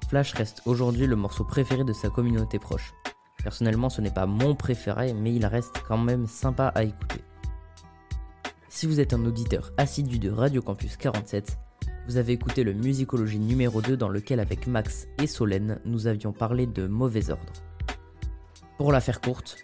[0.08, 2.94] Flash reste aujourd'hui le morceau préféré de sa communauté proche.
[3.48, 7.22] Personnellement, ce n'est pas mon préféré, mais il reste quand même sympa à écouter.
[8.68, 11.56] Si vous êtes un auditeur assidu de Radio Campus 47,
[12.06, 16.30] vous avez écouté le Musicologie numéro 2 dans lequel avec Max et Solène, nous avions
[16.30, 17.54] parlé de Mauvais Ordre.
[18.76, 19.56] Pour la faire courte,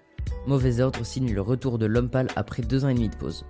[0.46, 3.44] Mauvais Ordre signe le retour de l'homme après deux ans et demi de pause.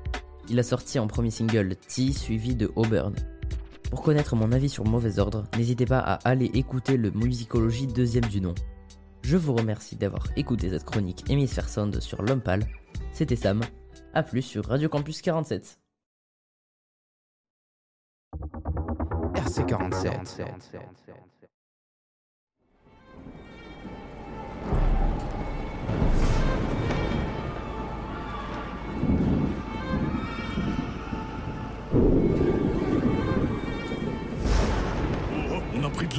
[0.49, 3.15] Il a sorti en premier single T suivi de Auburn.
[3.89, 8.25] Pour connaître mon avis sur Mauvais Ordre, n'hésitez pas à aller écouter le Musicologie deuxième
[8.25, 8.57] du nom.
[9.25, 12.43] Je vous remercie d'avoir écouté cette chronique Hémisphère Sound sur l'homme.
[13.15, 13.63] C'était Sam.
[14.13, 15.81] A plus sur Radio Campus 47.
[19.35, 20.45] RC 47.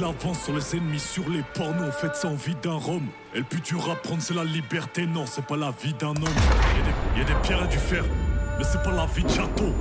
[0.00, 3.02] L'avance sur les ennemis, sur les pornos, on fait ça vie d'un rhum.
[3.34, 6.10] Et le but du rap, prendre c'est la liberté, non, c'est pas la vie d'un
[6.10, 6.16] homme.
[6.16, 8.04] Y a, des, y a des pierres et du fer,
[8.58, 9.72] mais c'est pas la vie de château.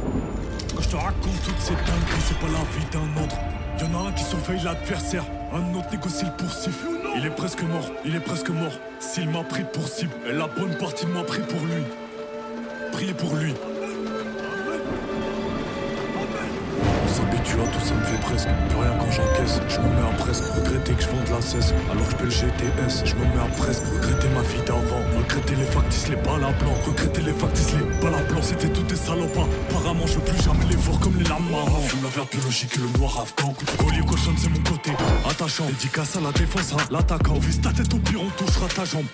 [0.76, 3.36] Quand je te raconte toutes ces dingueries, c'est pas la vie d'un autre.
[3.80, 6.86] Y'en a un qui surveille l'adversaire, un autre négocie le poursuif.
[7.18, 8.74] Il est presque mort, il est presque mort.
[9.00, 11.84] S'il m'a pris pour cible, et la bonne partie m'a pris pour lui.
[12.92, 13.54] Priez pour lui.
[17.26, 18.48] On s'habitue à tout, ça me fait presque.
[18.70, 21.74] Plus rien quand j'encaisse, je me mets à presque regretter que je vende la cesse.
[21.92, 25.02] Alors je paie le GTS, je me mets à presque regretter ma vie d'avant.
[25.18, 26.74] Regretter les factices, les balles à blanc.
[26.86, 28.42] Regretter les factices, les balles à blanc.
[28.42, 29.48] C'était tout des salopards.
[29.70, 31.82] Apparemment, je veux plus jamais les voir comme les lames marrants.
[31.82, 33.54] Fume la verte biologique et le noir afghan.
[33.78, 34.92] Collier cochon, c'est mon côté.
[35.30, 37.40] Attachant, dédicace à la défense, à l'attaquant.
[37.40, 39.06] Vise ta tête au pire, on touchera ta jambe.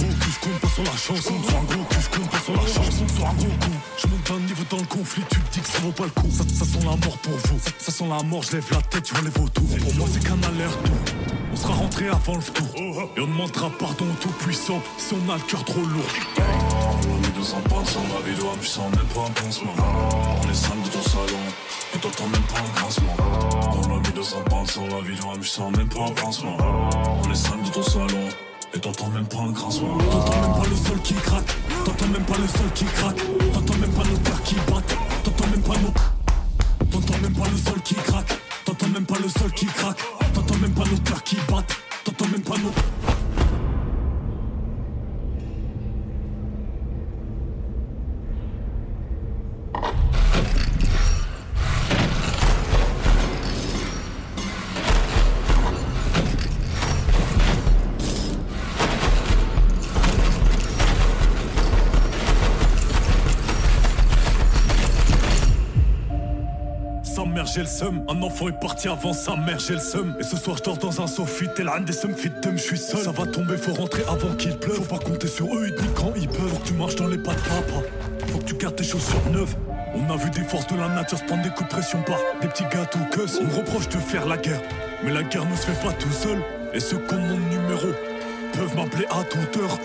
[0.00, 1.16] Gros coup, je compte pas sur la chance.
[1.16, 2.86] Je compte sur un gros coup, je compte pas sur la chance.
[2.90, 3.78] Je compte sur un gros coup.
[3.98, 6.10] Je monte d'un niveau dans le conflit, tu te dis que ça vaut pas le
[6.10, 6.30] coup.
[6.30, 7.58] Ça, ça sent la mort pour vous.
[7.60, 9.64] Ça, ça sent la mort, je lève la tête, tu vois les vautours.
[9.78, 10.96] Pour moi, c'est qu'un aller-retour.
[11.52, 12.66] On sera rentré avant le tour.
[13.16, 16.10] Et on demandera pardon au tout-puissant si on a le cœur trop lourd.
[16.38, 19.74] On a mis 200 points sur ma vie d'homme, je sens même pas un pansement.
[20.42, 21.40] On est cinq de ton salon,
[21.94, 23.16] et t'entends même pas un grincement.
[23.76, 26.56] On a mis 200 points sur la vie d'homme, je sens même pas un pansement.
[27.24, 28.28] On est cinq de ton salon,
[28.74, 29.98] et t'entends même pas un grincement.
[29.98, 31.56] T'entends même pas le sol qui craque.
[31.84, 33.16] T'entends même pas le sol qui craque.
[33.52, 34.96] T'entends même pas nos cœurs qui battent.
[35.24, 36.90] T'entends même pas nos.
[36.90, 38.38] T'entends même pas le sol qui craque.
[38.64, 39.98] T'entends même pas le sol qui craque.
[40.34, 41.76] T'entends même pas nos cœurs qui battent.
[42.04, 43.19] T'entends même pas nos.
[67.64, 70.14] J'ai le un enfant est parti avant sa mère j'ai le seum.
[70.18, 72.78] Et ce soir je dors dans un sofi, tel un des seum fit je suis
[72.78, 73.02] seul.
[73.02, 74.76] Ça va tomber, faut rentrer avant qu'il pleuve.
[74.76, 76.48] Faut pas compter sur eux, ils disent quand ils peuvent.
[76.48, 77.82] Faut que tu marches dans les pas de papa.
[78.28, 79.54] Faut que tu gardes tes chaussures neuves.
[79.94, 82.18] On a vu des forces de la nature se prendre des coups de pression par
[82.40, 84.62] des petits gâteaux que On me reproche de faire la guerre
[85.04, 86.38] Mais la guerre ne se fait pas tout seul.
[86.72, 87.88] Et ceux qui ont mon numéro
[88.54, 89.78] peuvent m'appeler à toute heure.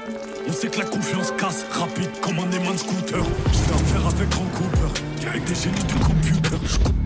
[0.47, 3.23] On sait que la confiance casse rapide comme un aimant scooter.
[3.51, 7.04] Je fais affaire avec grand Cooper, avec des génies du computer.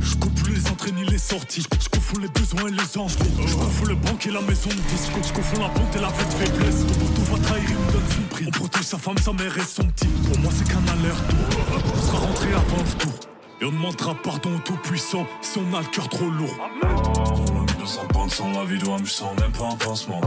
[1.20, 1.66] Sorties.
[1.80, 3.16] Je confonds les besoins et les envies.
[3.46, 5.12] Je le banque et la maison de disque.
[5.28, 6.86] Je confonds la bonté et la fête faiblesse.
[7.16, 8.46] Ton va trahir, il me donne son prix.
[8.48, 10.08] On protège sa femme, sa mère et son petit.
[10.08, 11.94] Pour moi, c'est qu'un aller-retour.
[11.96, 13.14] On sera rentré avant le tour.
[13.62, 16.56] Et on demandera pardon au tout-puissant si on a le cœur trop lourd.
[16.82, 20.22] On a mis 200 points sur la vie d'homme, je sens même pas un pansement.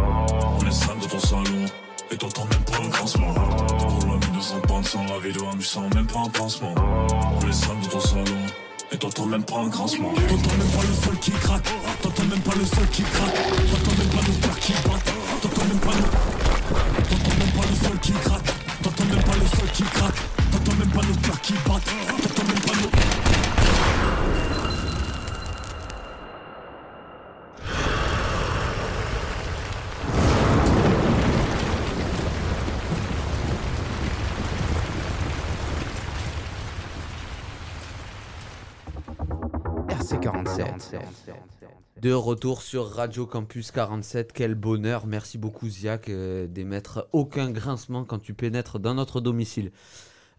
[0.60, 1.64] On est cinq dans ton salon,
[2.10, 3.34] et t'entends même pas un grincement.
[4.06, 6.74] On a mis 200 points sur la vie d'homme, je sens même pas un pansement.
[6.76, 8.46] On est cinq dans ton salon,
[8.92, 10.12] et t'entends même pas un grincement.
[10.28, 11.64] T'entends même pas le sol qui craque.
[12.02, 13.34] T'entends même pas le sol qui craque.
[13.70, 15.12] T'entends même pas nos cœurs qui battent.
[15.40, 16.08] T'entends même pas nos.
[17.08, 18.52] T'entends même pas le sol qui craque.
[18.82, 20.14] T'entends même pas le sol qui craque.
[20.52, 22.31] T'entends même pas nos cœurs qui battent.
[42.00, 45.06] De retour sur Radio Campus 47, quel bonheur.
[45.06, 49.72] Merci beaucoup Ziak euh, d'émettre aucun grincement quand tu pénètres dans notre domicile.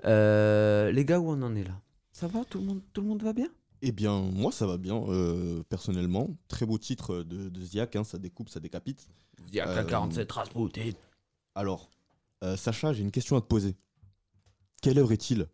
[0.05, 1.79] Euh, les gars, où on en est là?
[2.11, 2.43] Ça va?
[2.45, 3.47] Tout le, monde, tout le monde va bien?
[3.81, 6.29] Eh bien, moi, ça va bien, euh, personnellement.
[6.47, 9.09] Très beau titre de, de Ziak, hein, ça découpe, ça décapite.
[9.51, 10.91] Ziak Euh, 47 Rasputin.
[11.55, 11.89] Alors,
[12.43, 13.75] euh, Sacha, j'ai une question à te poser.
[14.81, 15.47] Quelle heure est-il?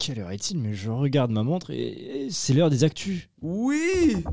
[0.00, 3.28] Quelle heure est-il Mais je regarde ma montre et et c'est l'heure des actus.
[3.42, 4.24] Oui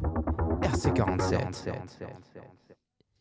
[0.62, 1.74] RC47.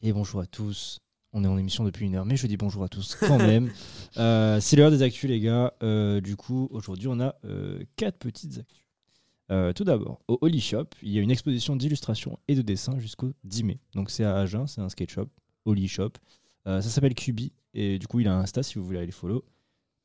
[0.03, 1.01] Et bonjour à tous.
[1.33, 3.73] On est en émission depuis une heure, mais je dis bonjour à tous quand même.
[4.19, 5.75] Euh, c'est l'heure des actus, les gars.
[5.83, 8.87] Euh, du coup, aujourd'hui, on a euh, quatre petites actus.
[9.51, 12.99] Euh, tout d'abord, au Holy Shop, il y a une exposition d'illustrations et de dessins
[12.99, 13.81] jusqu'au 10 mai.
[13.95, 15.27] Donc, c'est à Agen, c'est un skate shop,
[15.67, 16.13] Holy Shop.
[16.67, 19.13] Euh, ça s'appelle Cubi, et du coup, il a un Insta si vous voulez aller
[19.13, 19.45] follow.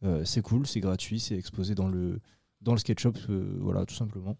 [0.03, 2.19] Euh, c'est cool, c'est gratuit, c'est exposé dans le,
[2.61, 4.37] dans le skate shop, euh, voilà, tout simplement.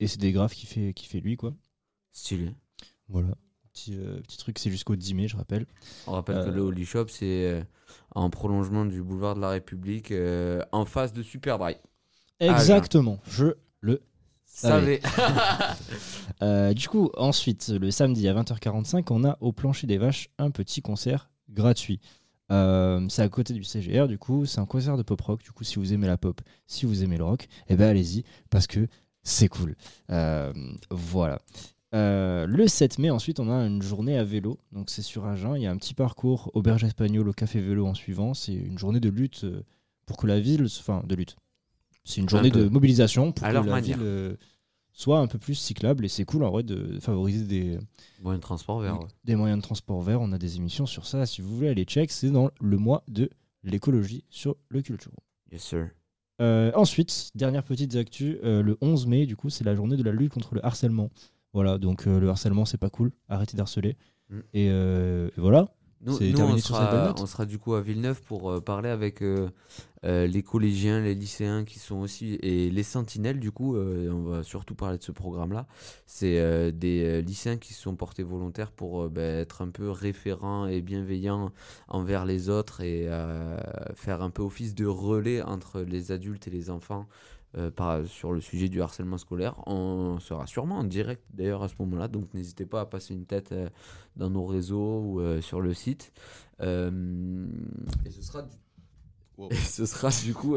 [0.00, 1.54] Et c'est des graphes qui fait, qui fait lui, quoi.
[2.12, 2.54] Stylé.
[3.08, 3.34] Voilà.
[3.72, 5.66] Petit, euh, petit truc, c'est jusqu'au 10 mai, je rappelle.
[6.06, 7.66] On rappelle que le Holy Shop, c'est
[8.14, 11.76] en prolongement du boulevard de la République, euh, en face de Superdry.
[12.40, 14.02] Exactement, je le
[14.44, 15.00] savais.
[16.74, 20.82] Du coup, ensuite, le samedi à 20h45, on a au plancher des vaches un petit
[20.82, 22.00] concert gratuit.
[22.52, 25.42] Euh, c'est à côté du CGR, du coup, c'est un concert de pop rock.
[25.42, 28.24] Du coup, si vous aimez la pop, si vous aimez le rock, eh ben allez-y
[28.50, 28.86] parce que
[29.22, 29.74] c'est cool.
[30.10, 30.52] Euh,
[30.90, 31.40] voilà.
[31.94, 34.58] Euh, le 7 mai, ensuite, on a une journée à vélo.
[34.72, 35.54] Donc, c'est sur Agen.
[35.56, 38.34] Il y a un petit parcours auberge espagnole au café vélo en suivant.
[38.34, 39.46] C'est une journée de lutte
[40.04, 40.66] pour que la ville.
[40.66, 41.36] Enfin, de lutte.
[42.04, 43.96] C'est une journée de mobilisation pour que la manière.
[43.96, 44.36] ville
[44.94, 46.06] soit un peu plus cyclable.
[46.06, 47.78] Et c'est cool en vrai de favoriser des,
[48.22, 49.06] Moyen de transport vert, ouais.
[49.24, 50.22] des moyens de transport verts.
[50.22, 51.26] On a des émissions sur ça.
[51.26, 53.28] Si vous voulez aller check, c'est dans le mois de
[53.62, 55.12] l'écologie sur le culture.
[55.52, 55.90] Yes, sir.
[56.40, 60.02] Euh, ensuite, dernière petite actu, euh, le 11 mai, du coup, c'est la journée de
[60.02, 61.10] la lutte contre le harcèlement.
[61.52, 63.12] Voilà, donc euh, le harcèlement, c'est pas cool.
[63.28, 63.96] Arrêtez d'harceler.
[64.30, 64.40] Mm.
[64.54, 65.68] Et, et voilà.
[66.04, 67.20] Nous, on, sera, note.
[67.20, 69.48] on sera du coup à Villeneuve pour euh, parler avec euh,
[70.04, 73.76] euh, les collégiens, les lycéens qui sont aussi et les sentinelles du coup.
[73.76, 75.66] on va surtout parler de ce programme-là.
[76.06, 80.82] C'est des lycéens qui se sont portés volontaires pour ben, être un peu référents et
[80.82, 81.52] bienveillants
[81.88, 83.08] envers les autres et
[83.94, 87.06] faire un peu office de relais entre les adultes et les enfants.
[87.56, 89.54] Euh, par, sur le sujet du harcèlement scolaire.
[89.66, 93.26] On sera sûrement en direct d'ailleurs à ce moment-là, donc n'hésitez pas à passer une
[93.26, 93.68] tête euh,
[94.16, 96.12] dans nos réseaux ou euh, sur le site.
[96.60, 97.46] Euh,
[98.04, 98.50] et ce sera du,
[99.36, 99.48] Wow.
[99.50, 100.54] et ce sera du coup.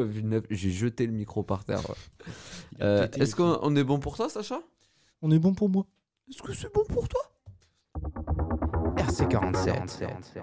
[0.50, 1.82] J'ai jeté le micro par terre.
[2.80, 4.60] Euh, Est-ce qu'on on est bon pour toi, Sacha?
[5.20, 5.84] On est bon pour moi.
[6.30, 7.20] Est-ce que c'est bon pour toi?
[8.96, 10.42] RC47.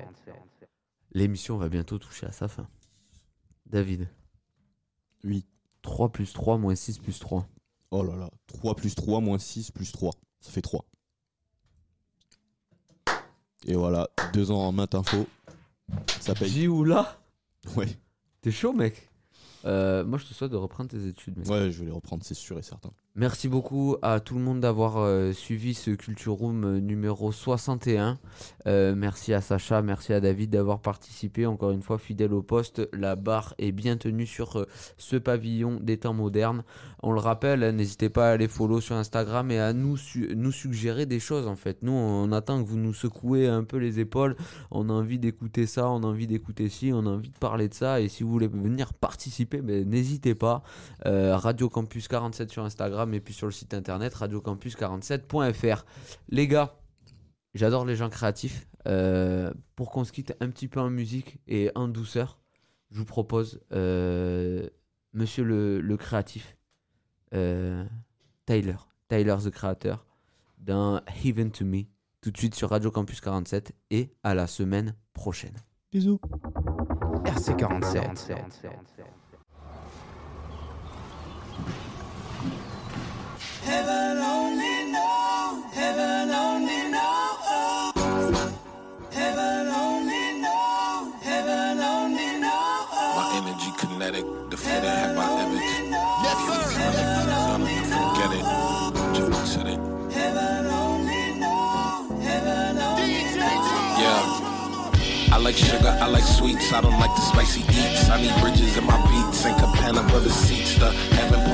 [1.14, 2.68] L'émission va bientôt toucher à sa fin.
[3.68, 4.10] David,
[5.24, 5.46] Oui.
[5.86, 7.48] 3 plus 3 moins 6 plus 3.
[7.92, 8.30] Oh là là.
[8.48, 10.12] 3 plus 3 moins 6 plus 3.
[10.42, 10.84] Ça fait 3.
[13.68, 15.28] Et voilà, deux ans en maths info.
[16.20, 16.68] Ça paye.
[16.68, 17.18] Ou là?
[17.76, 17.88] Ouais.
[18.42, 19.10] T'es chaud, mec?
[19.66, 21.48] Euh, Moi, je te souhaite de reprendre tes études, mec.
[21.48, 22.92] Ouais, je vais les reprendre, c'est sûr et certain.
[23.18, 28.20] Merci beaucoup à tout le monde d'avoir euh, suivi ce Culture Room euh, numéro 61.
[28.68, 31.46] Euh, merci à Sacha, merci à David d'avoir participé.
[31.46, 34.66] Encore une fois, fidèle au poste, la barre est bien tenue sur
[34.98, 36.66] ce pavillon des temps modernes.
[37.04, 39.98] On le rappelle, hein, n'hésitez pas à aller follow sur Instagram et à nous,
[40.36, 41.84] nous suggérer des choses en fait.
[41.84, 44.36] Nous, on attend que vous nous secouez un peu les épaules.
[44.72, 47.70] On a envie d'écouter ça, on a envie d'écouter ci, on a envie de parler
[47.70, 48.02] de ça.
[48.02, 50.64] Et si vous voulez venir participer, ben, n'hésitez pas.
[51.06, 55.86] Radio Campus 47 sur Instagram et puis sur le site internet radiocampus47.fr.
[56.30, 56.80] Les gars,
[57.54, 58.68] j'adore les gens créatifs.
[58.88, 62.40] Euh, pour qu'on se quitte un petit peu en musique et en douceur,
[62.92, 64.70] je vous propose euh,
[65.14, 66.56] Monsieur le, le créatif,
[67.34, 67.84] euh,
[68.46, 68.76] Tyler,
[69.08, 70.06] Tyler the Creator,
[70.60, 71.86] d'un Heaven to Me,
[72.22, 75.56] tout de suite sur Radio Campus 47 et à la semaine prochaine.
[75.92, 76.20] Bisous.
[77.24, 78.36] RC47.
[83.66, 87.92] Heaven only know, heaven only know.
[89.12, 92.86] Heaven only know, heaven only know.
[93.18, 95.90] My energy kinetic, the fitter have my image.
[96.26, 96.62] Yes, sir.
[96.80, 96.96] Yes,
[97.26, 97.46] sir.
[98.06, 98.46] Forget it.
[99.16, 99.80] Jimmy said it.
[100.14, 103.98] Heaven only know, heaven only know.
[104.04, 105.34] Yeah.
[105.34, 108.10] I like sugar, I like sweets, I don't like the spicy eats.
[108.10, 110.78] I need bridges in my beats and Cabana brother seats.
[110.78, 110.92] The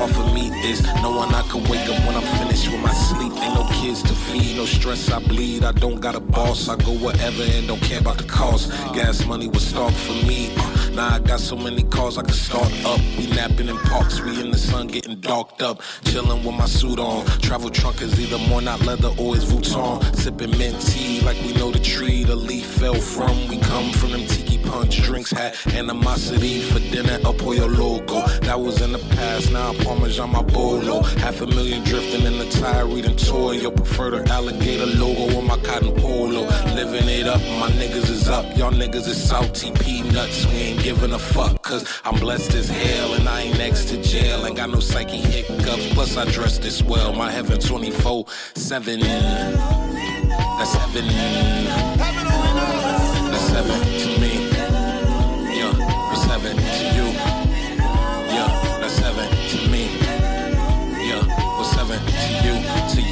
[0.08, 3.32] for me is no one I can wake up when I'm finished with my sleep.
[3.32, 4.56] Ain't no kids to feed.
[4.56, 5.64] No stress, I bleed.
[5.64, 6.68] I don't got a boss.
[6.68, 8.70] I go wherever and don't care about the cost.
[8.94, 10.54] Gas money was stock for me.
[10.94, 13.00] Now I got so many cars I can start up.
[13.18, 15.80] We napping in parks, we in the sun getting darked up.
[16.04, 17.24] Chilling with my suit on.
[17.40, 20.02] Travel trunk is either more not leather or it's Vuitton.
[20.16, 23.48] Sipping mint tea like we know the tree the leaf fell from.
[23.48, 24.26] We come from them
[24.72, 27.18] punch drinks, had animosity for dinner.
[27.26, 28.26] Up your logo.
[28.46, 31.02] That was in the past, now Parmesan my bolo.
[31.24, 33.52] Half a million drifting in the tire, reading toy.
[33.52, 36.42] Your preferred alligator logo on my cotton polo.
[36.74, 38.44] Living it up, my niggas is up.
[38.56, 40.46] Y'all niggas is salty peanuts.
[40.46, 43.12] We ain't giving a fuck, cause I'm blessed as hell.
[43.14, 44.46] And I ain't next to jail.
[44.46, 45.92] Ain't got no psyche hiccups.
[45.92, 47.12] Plus, I dress this well.
[47.12, 49.00] My heaven 24 7.
[49.00, 51.91] That's heaven.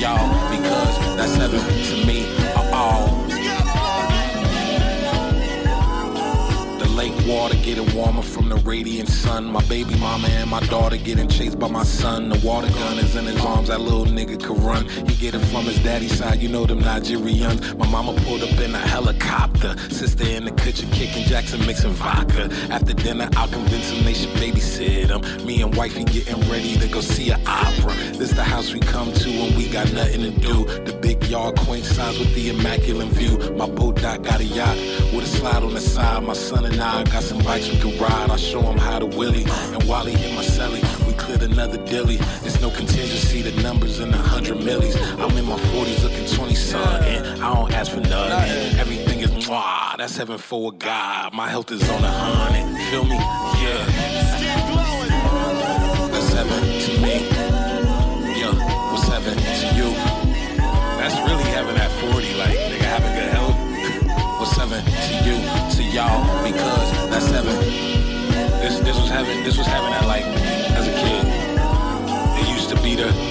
[0.00, 0.50] Y'all?
[0.50, 2.39] Because that's heaven to me.
[7.30, 9.44] Water getting warmer from the radiant sun.
[9.44, 12.28] My baby mama and my daughter getting chased by my son.
[12.28, 14.88] The water gun is in his arms, that little nigga could run.
[15.06, 17.78] He get it from his daddy's side, you know them Nigerians.
[17.78, 19.76] My mama pulled up in a helicopter.
[19.90, 22.48] Sister in the kitchen kicking Jackson mixing vodka.
[22.68, 25.46] After dinner, I'll convince him they should babysit him.
[25.46, 27.94] Me and wifey getting ready to go see an opera.
[28.18, 30.64] This the house we come to when we got nothing to do.
[30.84, 33.38] The big yard quaint size with the immaculate view.
[33.56, 34.76] My boat dock got a yacht
[35.12, 36.22] with a slide on the side.
[36.22, 38.30] My son and I got some bikes we can ride.
[38.30, 39.44] I show him how to willy.
[39.74, 42.18] And while he in my celly, we cleared another dilly.
[42.44, 44.96] It's no contingency, the numbers in the hundred millies.
[45.18, 47.24] I'm in my 40s looking 20 something.
[47.42, 48.78] I don't ask for nothing.
[48.78, 49.96] Everything is mwah.
[49.98, 51.34] That's heaven for a God.
[51.34, 52.66] My health is on a hundred.
[52.90, 53.16] Feel me?
[53.16, 53.86] Yeah.
[56.12, 57.14] That's heaven to me.
[58.40, 58.92] Yeah.
[58.92, 59.90] What's heaven to you?
[60.98, 61.49] That's really
[65.92, 66.44] y'all?
[66.44, 67.56] Because that's heaven.
[68.60, 69.42] This this was heaven.
[69.42, 71.26] This was heaven at like as a kid.
[72.40, 73.29] It used to be the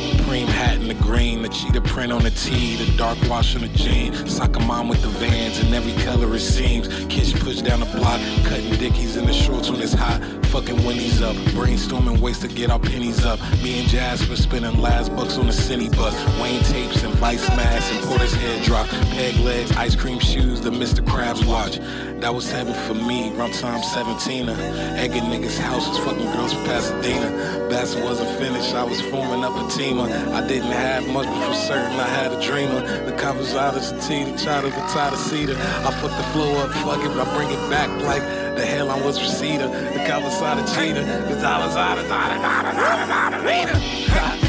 [0.89, 4.59] the green, the cheetah print on the tee, the dark wash on the jean, soccer
[4.59, 6.87] mom with the vans in every color it seems.
[7.05, 10.21] Kids push down the block, cutting dickies in the shorts when it's hot.
[10.47, 13.39] Fucking Wendy's up, brainstorming ways to get our pennies up.
[13.61, 16.15] Me and Jasper spending last bucks on the city bus.
[16.41, 18.87] Wayne tapes and vice masks and Porter's head drop.
[18.87, 21.05] Peg legs, ice cream shoes, the Mr.
[21.05, 21.77] Krabs watch.
[22.19, 24.49] That was heaven for me, around time 17.
[24.49, 27.69] Egging niggas' houses, fucking girls from Pasadena.
[27.69, 29.99] Bassett wasn't finished, I was forming up a team.
[29.99, 32.81] I didn't had much, but for certain I had a dreamer.
[33.05, 35.55] The conversatas, the tea, the chata, the tata cedar.
[35.57, 38.23] I put the flow up, fuck it, but I bring it back like
[38.55, 39.67] the hell I was receiver.
[39.67, 44.48] The conversata cheater, the dollars out of da da da of, da da